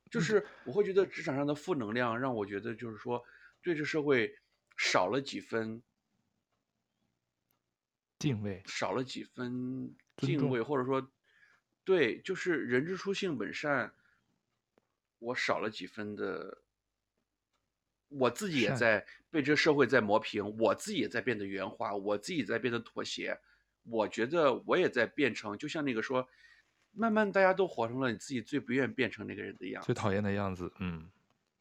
[0.09, 3.25] 就是我会觉得职场上的负能量让我觉得就是说
[3.61, 4.39] 对这社会
[4.77, 5.83] 少了几分。
[8.21, 11.11] 敬畏少了几分敬畏，或者说，
[11.85, 13.93] 对，就是人之初性本善，
[15.19, 16.64] 我少了几分的，
[18.09, 23.39] 我自己也在被这社会在磨平，我自己也在变得圆滑，我自己在变得妥协，
[23.85, 26.29] 我觉得我也在变成，就像那个说，
[26.93, 31.11] 慢慢大家都活成了你自己最不愿变成那个人的样子，最讨厌的样子，嗯，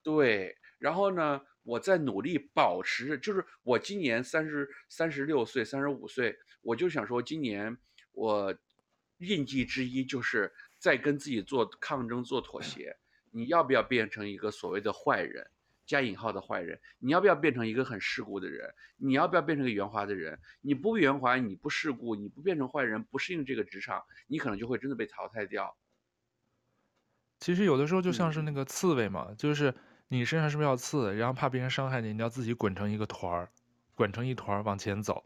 [0.01, 1.41] 对，然后呢？
[1.65, 7.77] 我在努力保持，就是我今年三十三十六岁，三十五岁，我就想说，今年
[8.11, 8.53] 我
[9.19, 12.97] 印记之一就是在跟自己做抗争、做妥协。
[13.31, 15.49] 你要不要变成一个所谓的坏人，
[15.85, 16.79] 加引号的坏人？
[16.99, 18.73] 你要不要变成一个很世故的人？
[18.97, 20.39] 你要不要变成一个圆滑的人？
[20.61, 25.75] 你不圆滑，你不世故，你不变成坏人，不适应这个职场，你可能就会真的被淘汰掉。
[27.39, 29.73] 其实有的时候就像是那个刺猬嘛，嗯、就是。
[30.09, 31.15] 你身上是不是要刺？
[31.15, 33.49] 然后怕别人伤害你，你要自己滚成一个团儿，
[33.95, 35.25] 滚成一团儿往前走，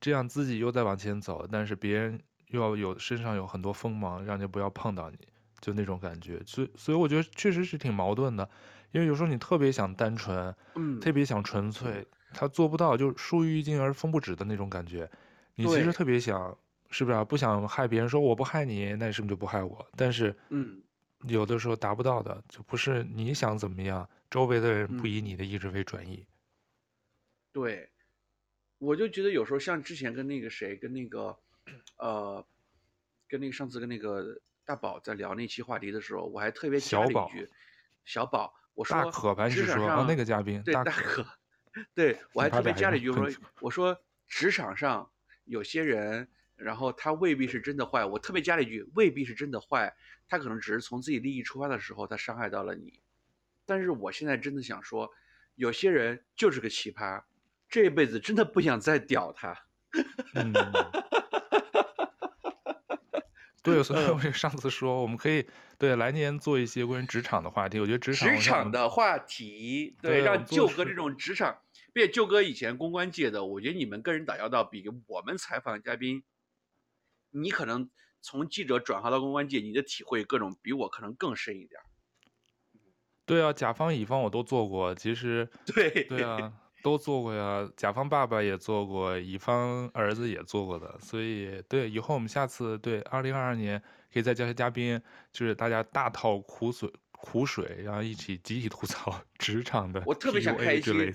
[0.00, 5.18] 这样自己又在往前走，但是别人又要有身上有很多锋芒，让人不要碰到你，
[5.60, 6.40] 就那种感觉。
[6.46, 8.48] 所以，所以我觉得确实是挺矛盾的，
[8.92, 15.10] 因为有时候你特别想单纯，嗯，特别想纯粹，他做不到，就树欲静而风不止的那种感觉。
[15.54, 16.56] 你其实特别想，
[16.90, 17.24] 是不是啊？
[17.24, 19.86] 不想害别人，说我不害你，那你是不是就不害我？
[19.96, 20.80] 但是，嗯。
[21.28, 26.16] 有的时候达不到的，就不是你想怎么样，周围的人不以你的意志为转移。
[26.16, 26.26] 嗯。
[27.52, 27.90] 对，
[28.78, 31.38] 我就觉得有时候像之前跟那个谁，跟那个，
[31.96, 32.44] 呃，
[33.28, 37.48] 跟那个上次跟那个大宝在聊那期话题的时候，我还特别加了一句，
[38.04, 41.26] 小宝，我说，大可吧，你是说，啊，那个嘉宾，对，大可，
[41.94, 45.10] 对， 我还特别加了一句，我说，我说职场上
[45.44, 46.28] 有些人。
[46.54, 49.92] 然后他未必是真的坏，我特别加了一句，未必是真的坏，
[50.28, 53.00] 他可能只是从自己利益出发的时候，他伤害到了你。
[53.66, 55.10] 但是我现在真的想说，
[55.56, 57.24] 有些人就是个奇葩，
[57.68, 59.58] 这辈子真的不想再屌他。
[60.36, 60.52] 嗯、
[63.62, 65.46] 对，所以我上次说我们可以
[65.78, 67.78] 对来年做一些关于职场的话题。
[67.78, 71.58] 我觉得职场职场的话题，对，对让舅哥这种职场，
[71.92, 76.24] 别舅哥以前公关界的，我觉得你们跟人打交道比我们采访嘉宾，
[77.30, 77.88] 你可能
[78.20, 81.80] 从记者转化到公关界，你的体会各种比我可能更深一点。
[83.24, 86.52] 对啊，甲方乙方我都做过，其实对对啊。
[86.82, 93.80] 都做过呀，甲方爸爸也做过，乙方儿子也做过的，所以对，以后我们下次对二零二二年
[94.12, 101.14] 可以再叫些嘉宾，就是大家大套苦水，苦水，然后一起集体吐槽 职场的，我特别想开一期，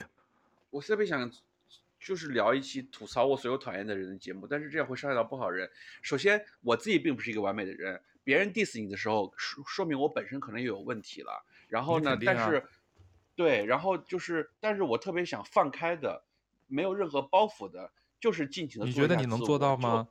[0.70, 1.30] 我特别想
[2.00, 5.70] 就是聊一期吐槽我所有讨厌的人的节目，但是这样会伤害到不好人。
[6.02, 11.46] 首先，我自己并不是一个完美的人，别人 diss 你的时候，说说明我本身可能也有问题了。
[11.68, 12.64] 然后呢，啊、但是。
[13.38, 16.26] 对，然后就是，但是我特别想放开的，
[16.66, 18.88] 没有任何包袱的，就是尽情的做。
[18.88, 20.08] 你觉得你能做到吗？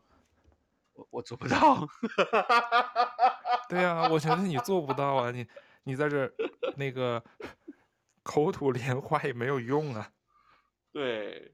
[0.92, 1.88] 我我做不到。
[3.68, 5.44] 对啊，我觉得你做不到啊，你
[5.82, 6.32] 你在这
[6.76, 7.20] 那个
[8.22, 10.12] 口吐莲花也没有用啊。
[10.92, 11.52] 对，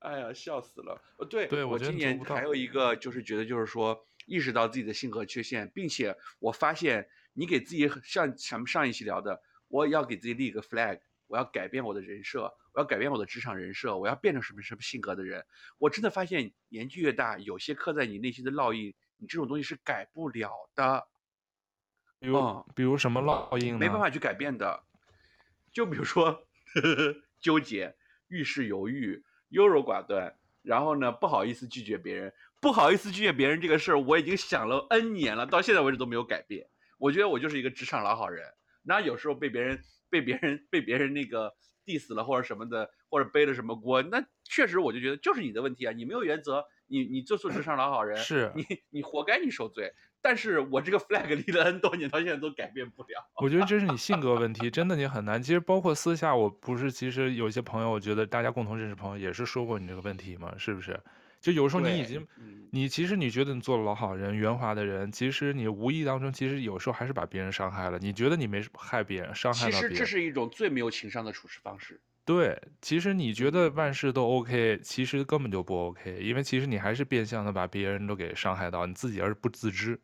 [0.00, 1.00] 哎呀，笑死了。
[1.30, 9.40] 对，对我今年还有一个就是觉得就是说意识到自己的性格缺陷，并且我发现你给自己像咱们上一期聊的。
[9.68, 12.42] 我要给自己立一个 flag，我要改变我的人设，
[12.72, 15.44] 我要改变我的职场人设，我要变成什么什么性格的人。
[15.78, 21.06] 我真的发现年纪越大，有些刻在你内心的烙印，你这种东西是改不了的。
[22.18, 23.78] 比如，嗯、比如什么烙印？
[23.78, 24.82] 没办法去改变的。
[25.70, 26.32] 就比如说
[26.74, 27.94] 呵 呵纠结、
[28.28, 36.68] 遇事犹豫、优柔寡断，然后呢，不好意思拒绝别人，不好意思拒绝别人这个事儿，我已经想了 N 年了，到现在为止都没有改变。
[36.96, 38.54] 我觉得我就是一个职场老好人。
[38.88, 39.78] 那有时候被别人
[40.08, 41.52] 被别人被别人那个
[41.84, 45.92] diss 了或者什么的，或者背了什么锅，那确实我就觉得就是你的问题啊！
[45.92, 49.92] 你没有原则，你你做错职场老好人，是你你活该你受罪。
[50.20, 53.08] 但是我这个 flag 立了 N 多年，到现在都改变不了。
[53.42, 55.40] 我觉得这是你 性格问题，真的你很难。
[55.40, 60.98] 其实包括私下，我不是其实有些朋友，我觉得大家共同认识朋友也是说过你这个问题嘛，是不是？
[61.40, 62.26] 就有时候你已经，
[62.70, 67.98] 你其实你觉得你做了老好人、圆滑的人，其实你无意当中，其实有时候还是把别人伤害了。
[67.98, 69.90] 你觉得你没害别人，伤害到别人。
[69.90, 72.00] 其实这是一种最没有情商的处事方式。
[72.24, 79.98] 对，其实你觉得万事都 OK，其实根本就不 OK，因为其实你还是变相的把别人都给伤害到，你自己而不自知。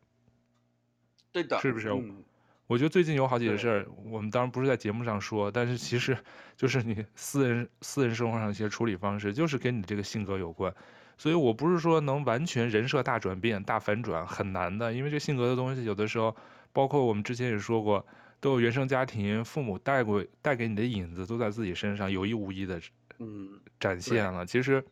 [1.31, 1.89] 对的，是不是？
[1.89, 2.23] 嗯，
[2.65, 6.17] 我觉得最近有好几个事儿，我们当然不是在节目上说，但是其实
[6.57, 10.73] 就是你私人私人生活上一些处理方式，就是跟你这个性格有关。
[11.17, 16.35] 所以我不是说能完全人设大转变、大反转很难的，因为这性格的东西有的时候，
[16.73, 18.05] 包括我们之前也说过，
[18.41, 22.81] 都有原生家庭、父母带过带给你的影子都在自己身上有意无意的，
[23.19, 23.49] 嗯，
[23.79, 24.45] 展现了。
[24.45, 24.83] 其实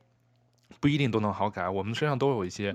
[0.80, 2.74] 不一定都能好改，我们身上都有一些，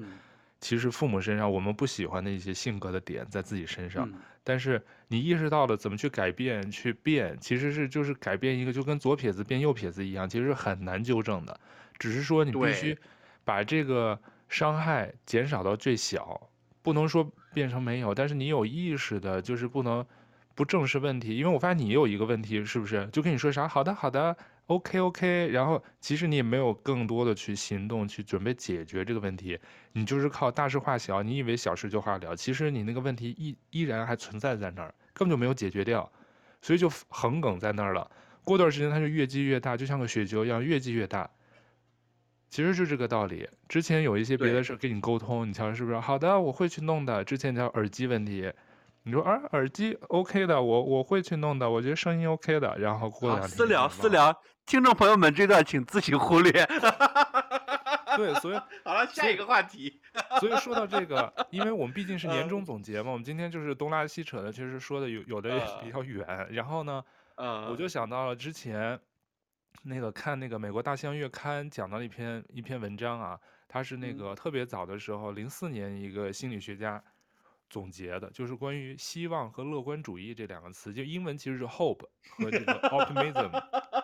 [0.61, 4.07] 其实父母身上我们不喜欢的一些性格的点在自己身上，
[4.45, 11.59] 但是你意识到了怎么去改变、去变，其实是就是改变一个就跟左撇子变右撇子一样，其实是很难纠正的，
[11.99, 12.97] 只是说你必须。
[13.49, 14.21] 把这个
[14.51, 16.51] 伤害减少到最小，
[16.83, 20.05] 不能说变成没有，但是你有意识的，就是不能
[20.55, 21.35] 不正视问题。
[21.35, 23.09] 因为我发现你有一个问题，是不是？
[23.11, 24.37] 就跟你说啥，好的，好的、
[24.67, 29.59] OK, OK, 然后其实你也没有更多的去行动，去准备解决这个问题，
[29.93, 36.13] 你就是靠大事化小，你以为小事就化了，其实你那个问题依依然还存在在那儿，根本就没有解决掉，
[36.61, 38.11] 所以就横梗在那儿了。
[38.45, 41.31] 过段时间它就越积越大，就像个雪球一样，越积越大。
[42.51, 43.49] 其实就这个道理。
[43.69, 46.01] 之前有一些别的事跟你沟通，你瞧是不是？
[46.01, 47.23] 好的，我会去弄的。
[47.23, 48.51] 之前叫耳机问题，
[49.03, 52.79] 你说啊，耳机 OK 的，我我会去弄的，我觉得声音 OK 的。
[52.79, 54.35] 然后过两天私聊私聊，
[54.65, 56.51] 听众朋友们这段请自行忽略。
[58.17, 60.01] 对，所以 好了，下一个话题。
[60.41, 65.51] 所以说到这个，因为我们毕竟是年终总结嘛，我们今天就是东拉西扯的，其实说的有有的
[65.83, 66.49] 比较远。
[66.51, 67.05] 然后呢，
[67.37, 68.99] 我就想到了之前。
[69.83, 77.03] 那个看那个美国大西洋月刊讲到了一篇一篇文章啊，他是那个特别早的时候，零四年一个心理学家
[77.71, 82.07] 总结的，就是关于希望和乐观主义这两个词，就英文其实是 hope
[82.37, 83.51] 和这个 optimism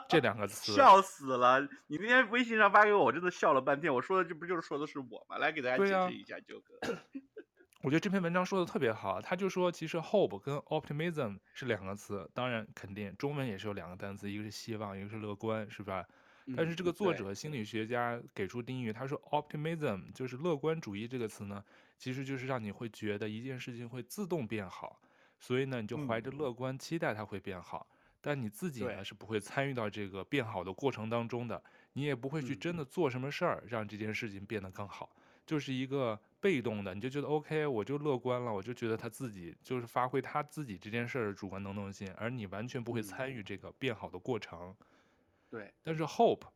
[0.09, 0.73] 这两个词。
[0.73, 1.61] 笑死了！
[1.89, 3.93] 你那天微信上发给我，我真的笑了半天。
[3.93, 5.39] 我说的这不就是说的是我吗？
[5.39, 6.99] 来给大家解释一下，九哥。
[7.85, 16.03] 我觉得这篇文章说的特别好，他就说其实 hope 跟 optimism 是两个词，当然肯定中文也是有两个单词，一个是希望，一个是乐观，是吧？
[16.57, 21.63] 但是这个作者心理学家给出定义，他说 optimism 就是乐观主义这个词呢，
[21.99, 24.99] 其实就是让你会觉得一件事情会自动变好，
[25.39, 27.87] 所以呢你就怀着乐观期待它会变好，
[28.23, 31.63] 但你自己呢是不会参与到这个变好的过程当中的，
[31.93, 35.15] 你也不会去真的做什么事儿让这件事情变得更好。
[35.47, 44.75] 就是一个被动的，你就觉得 OK，我就乐观了，我就觉得他自己就是发挥他自己这件事儿的主观能动性，而你完全不会参与这个变好的过程。
[45.51, 46.47] 对，但是 hope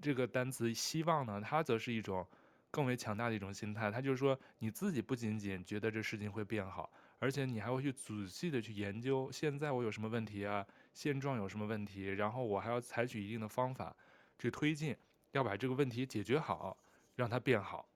[0.00, 2.26] 这个单词希望呢，它则是一种
[2.70, 13.94] 更为强大的一种心态，它就是说你自己不仅仅觉得这事情会变好，而且你还会去仔细的去研究现在我有什么问题啊，现状有什么问题，然后我还要采取一定的方法
[14.38, 14.96] 去推进，
[15.32, 16.76] 要把这个问题解决好，
[17.14, 17.88] 让它变好。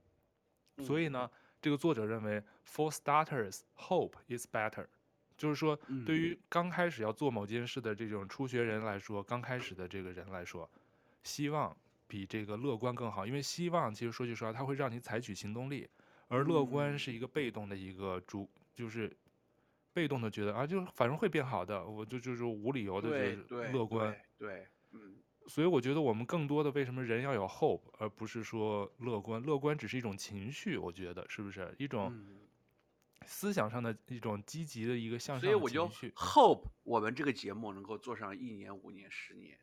[0.80, 1.30] 所以呢，
[1.60, 4.86] 这个作者认为，For starters, hope is better。
[5.36, 10.70] 就是说，对于刚开始要做某件事的这种初学人来说，刚开始的这个人来说，
[11.22, 11.74] 希望
[12.06, 13.26] 比这个乐观更好。
[13.26, 15.88] 因为希望其实说句实话，它会让你采取行动力，
[16.28, 19.10] 而乐观是一个被动的一个主，就是
[19.94, 24.14] 被动的觉得啊，就反正会变好的，我就就是无理由的就是乐观。
[24.36, 25.16] 对，对，嗯。
[25.46, 29.42] 所以我觉得我们更多的为什么人要有 hope，而不是说乐观？
[29.42, 32.12] 乐观只是一种情绪，我觉得是不是一种
[33.26, 35.52] 思想上的一种积极的一个向上的情绪？
[35.52, 39.58] 所以我就 hope 我们这个节目能够做上一年、五年、十年，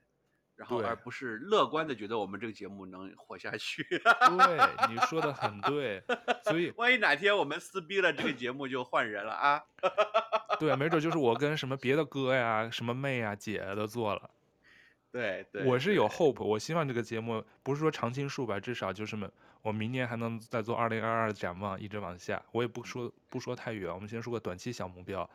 [0.55, 3.83] 然后而不是乐观的觉得我们这个节目能活下去。
[3.89, 6.03] 对，你说的很对。
[6.43, 9.63] 所以 万一哪天我们撕逼了，这个节目就换人了啊！
[10.59, 14.31] 对，没准就是我跟什么别的哥呀、什么妹呀、姐都做了。
[15.17, 19.17] 对，对，我是有 hope，我希望这个节目不是说常青树吧，至少就是，
[19.63, 22.39] 我明年还能再做二零二二展望，一直往下。
[22.51, 25.27] 我也不说不说太远，我们先说个短期小目标。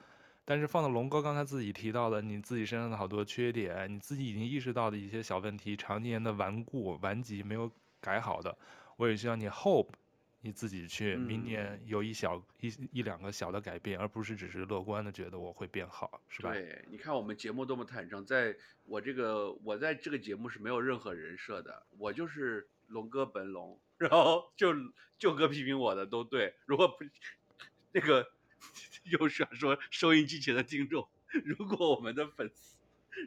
[0.45, 7.69] 但是放到龙哥刚才自己提到的，你自己身上的好多缺点，你自己已经意识到的一些小问题，常年的顽固顽疾没有
[8.01, 8.57] 改好的，
[8.97, 9.89] 我也希望你 hope。
[10.45, 16.53] 你自己去，明年有一小、嗯、一一两个小的改变，而不是只是乐观的觉得我会变好，是吧？
[16.53, 24.75] 对，你看我们节目多么坦诚，在我这个我在这个节目是没有任何人设的，我就是龙哥本龙，然后就
[25.17, 27.05] 就哥批评我的都对，如果不
[27.93, 28.33] 那个
[29.05, 31.09] 又想说收音机前的听众，
[31.45, 32.77] 如果我们的粉丝，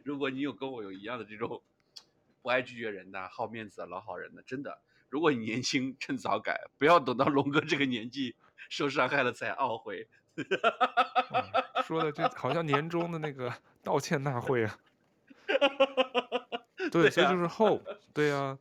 [0.03, 1.63] 如果你有跟我有一样的这种
[2.41, 4.81] 不爱拒绝人的、好面子的老好人的，真的。
[5.15, 8.35] 如果你年轻，趁早改，不要等到龙哥这个年纪
[8.67, 10.09] 受伤害了才懊悔。
[10.35, 10.43] 嗯、
[11.85, 14.77] 说的这好像年终的那个道歉大会啊。
[16.91, 17.81] 对，所以就是 hope，
[18.13, 18.57] 对呀。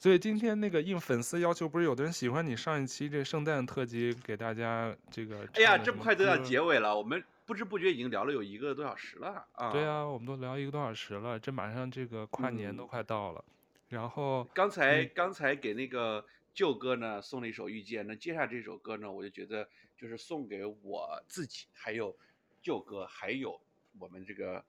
[0.00, 5.46] 所以今天那个应粉丝要求，不是有的人喜欢你上一期这圣诞特辑给大家这个。
[5.54, 9.70] 哎呀，这么快就要结尾了，我们不知不觉已经聊了有一个多小时了啊。
[9.70, 13.44] 对啊，我们都聊一个多小时了，这马上这个跨年都快到了。
[13.46, 13.52] 嗯
[13.88, 22.16] 然后刚才刚才给那个舅哥呢送了一首《遇见》，那接下来这首歌呢，我就觉得就是送给我自己，还有
[22.60, 23.60] 舅哥，还有
[23.98, 24.64] 我们这个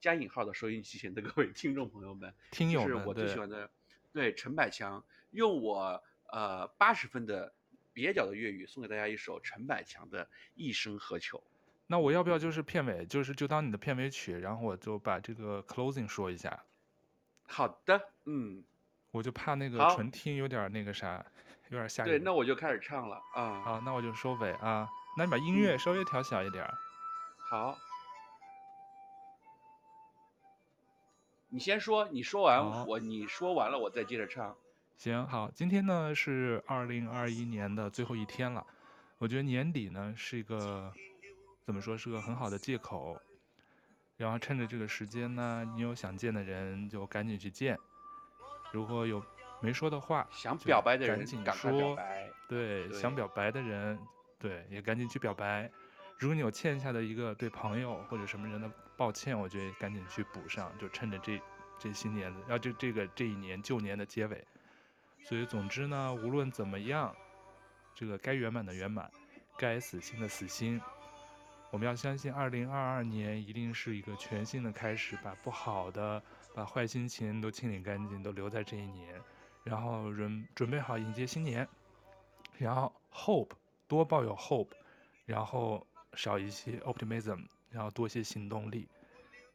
[0.00, 3.70] 加引号的收音机前的各位听众朋友们，听友们，就是我最喜欢的，
[4.12, 7.54] 对，对陈百强用我呃八十分的
[7.94, 10.24] 蹩脚的粤语送给大家一首陈百强的
[10.54, 11.38] 《一生何求》。
[11.86, 16.62] 那我要不要就是片尾，就是就当你的片尾曲，然后我就把这个 closing 说一下。
[17.50, 18.62] 好的，嗯，
[19.10, 21.24] 我就怕那个纯听有点那个啥，
[21.70, 22.12] 有点吓人。
[22.12, 23.62] 对，那我就开始唱了啊。
[23.62, 24.86] 好，那我就收尾啊。
[25.16, 26.62] 那你把音乐稍微调小一点。
[26.62, 26.76] 嗯。
[27.48, 27.78] 好，
[31.48, 34.54] 你先说，你说完我，你说完了我再接着唱。
[34.98, 38.66] 行，好，今天呢是二零二一年的最后一天了，
[39.16, 40.92] 我觉得年底呢是一个
[41.64, 43.18] 怎么说是个很好的借口。
[44.18, 47.78] 然后趁着这个时间呢，你有想见的人就赶紧去见，
[48.72, 49.22] 如果有
[49.60, 51.98] 没说的话，想表白的人赶紧说，
[52.48, 53.98] 对，想表白的人，
[54.38, 55.70] 对，也赶紧去表白。
[56.18, 61.40] 如果你有欠下的一个对朋友或者什么人的抱歉，我觉得赶紧去补上，就趁着这
[61.78, 64.44] 这新年的，要这这个这一年旧年的结尾。
[65.22, 67.14] 所以总之呢，无论怎么样，
[67.94, 69.10] 这个该圆满的圆满，
[69.56, 70.80] 该死心的死心。
[71.70, 76.22] 我们要相信，二零二二年一定是一个全新的开始，把不好的、
[76.54, 79.20] 把坏心情都清理干净，都留在这一年，
[79.64, 81.68] 然后准准备好迎接新年，
[82.56, 83.50] 然后 hope
[83.86, 84.70] 多抱有 hope，
[85.24, 88.88] 然后少一些 optimism，然后多些行动力，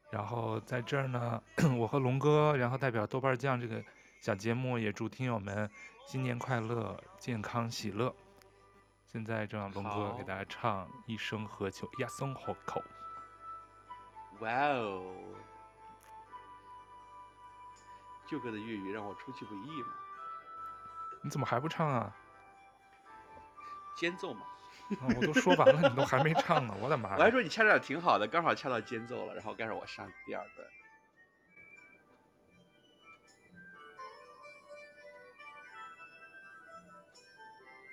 [0.10, 1.44] 然后在这儿呢，
[1.78, 3.84] 我和龙哥，然后代表豆瓣酱这个
[4.22, 5.70] 小节目，也祝听友们
[6.08, 8.14] 新年快乐，健康喜乐。
[9.06, 12.82] 现在就让龙哥给大家唱《一生何求》，一生何求。
[14.40, 15.04] 哇哦！
[18.28, 19.94] 舅哥的粤语让我出其不意嘛。
[21.22, 22.16] 你怎么还不唱啊？
[23.96, 24.46] 间奏嘛。
[25.00, 27.16] 啊，我都说完了，你都还没唱呢，我的妈！
[27.16, 30.68] 我还说你掐点挺好的，刚好掐到间奏了，然后该让我上第二段。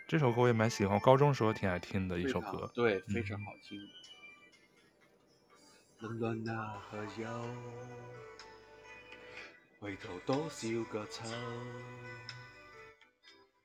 [0.09, 2.69] 这首歌我也蛮喜欢，高中时候挺爱听的一首歌。
[2.74, 3.78] 对，非常好听。
[6.01, 7.28] 冷暖那何有？
[9.81, 11.24] 回头多少个秋？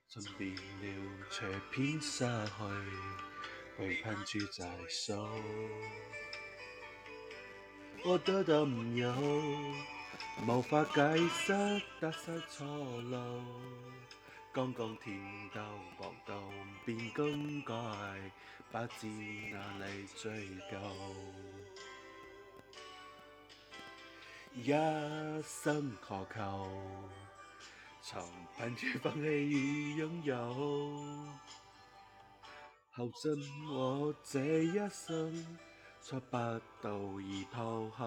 [0.08, 5.14] 寻遍了却偏失去，背叛主在数。
[8.06, 9.12] 我得到唔有，
[10.48, 11.52] 无法解释
[12.00, 13.44] 得失错路。
[14.54, 15.20] 刚刚天
[15.54, 15.60] 都
[15.98, 16.50] 搏到
[16.86, 17.74] 变更改，
[18.72, 19.08] 不知
[19.52, 20.80] 哪里追究。
[24.58, 24.72] 一
[25.44, 26.66] 生渴求，
[28.02, 28.24] 从
[28.58, 30.36] 贫处放弃与拥有，
[32.92, 35.46] 耗尽我这一生，
[36.02, 36.38] 触不
[36.82, 38.06] 到已抛开。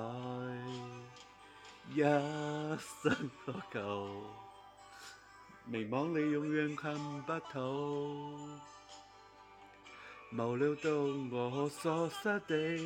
[1.91, 4.25] 一生渴求，
[5.67, 6.95] 迷惘里永远看
[7.25, 8.35] 不透，
[10.33, 10.91] 无料到
[11.31, 12.79] 我所失的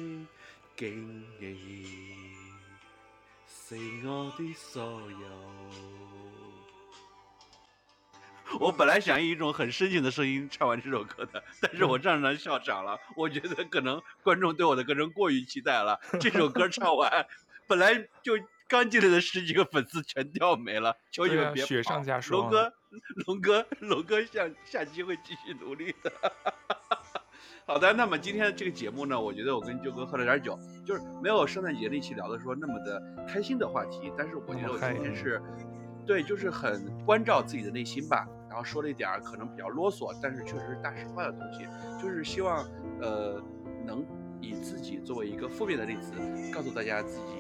[0.77, 2.52] 竟然。
[3.79, 5.27] 是我的所有。
[8.61, 12.99] 我本来想以一种很深情的声音唱完这首歌的，但是我站上笑场了。
[13.17, 15.99] 我觉得可能观众对我的歌声过于期待了。
[16.21, 17.27] 这首歌唱完，
[17.67, 18.35] 本来就
[18.69, 20.95] 刚进来的十几个粉丝全掉没了。
[21.11, 21.67] 求你们别跑。
[21.69, 22.43] 雪上加霜。
[22.43, 22.75] 龙哥，
[23.27, 26.13] 龙哥，龙哥下下期会继续努力的。
[27.65, 35.41] 好的，那么今天的这个节目呢，我觉得我跟舅哥喝了点酒，就是没有圣诞节那期聊的说那么的开心的话题，但是我觉得我今天是，
[36.05, 41.67] 对，就是很关照自己的内心吧，然后说了一点可能比较啰嗦，但是确实是大实话的东西，
[42.03, 42.65] 就是希望
[43.01, 43.41] 呃
[43.87, 44.05] 能
[44.41, 46.13] 以自己作为一个负面的例子，
[46.53, 47.37] 告诉大家自己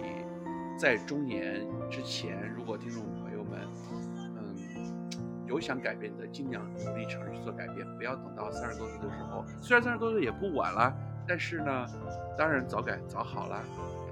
[0.78, 3.60] 在中年之前，如果听众朋友们。
[5.52, 9.44] 有想改变的，尽量努力尝试去做改变，不要等到三十多岁的时候。
[9.60, 10.90] 虽然三十多岁也不晚了，
[11.28, 11.86] 但是呢，
[12.38, 13.62] 当然早改早好了。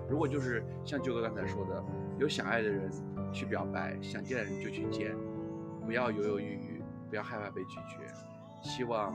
[0.06, 1.82] 如果就是像舅哥刚才说的，
[2.18, 2.90] 有想爱的人
[3.32, 5.16] 去表白，想见的人就去见，
[5.86, 8.06] 不要犹犹豫豫，不要害怕被拒绝。
[8.60, 9.14] 希望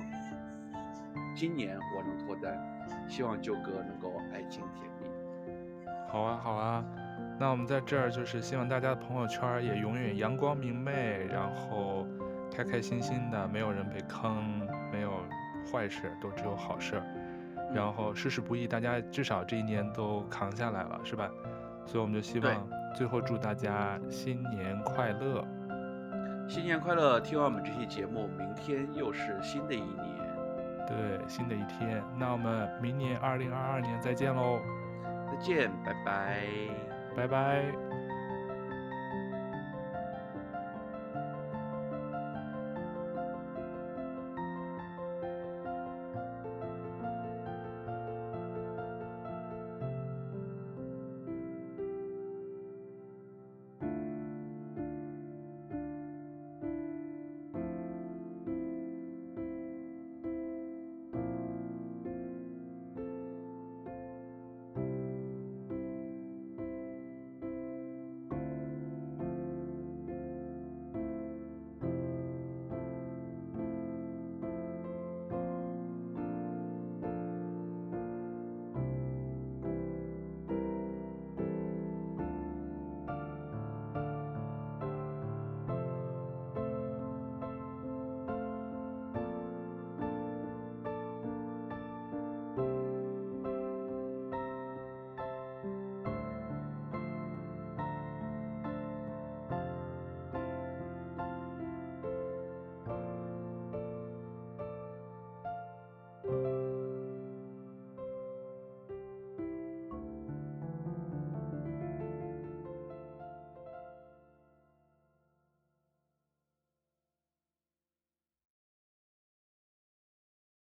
[1.35, 2.57] 今年我能脱单，
[3.07, 5.07] 希望舅哥能够爱情甜蜜。
[6.09, 6.83] 好啊，好啊。
[7.37, 12.07] 那我们在这儿就是希望大家的朋友圈也永远阳光明媚，然后
[12.55, 15.11] 开开心心的，没有人被坑，没有
[15.71, 17.01] 坏事，都只有好事。
[17.73, 21.29] 然后事事不易，大家至少这一年都扛下来了，是吧？
[21.85, 25.45] 所以我们就希望最后祝大家新年快乐，
[26.47, 27.19] 新年快乐！
[27.19, 29.97] 听完我们这期节目，明天又是新的一年，
[30.87, 32.01] 对，新的一天。
[32.17, 34.59] 那我们明年二零二二年再见喽，
[35.29, 36.45] 再见，拜拜。
[37.15, 38.04] 拜拜。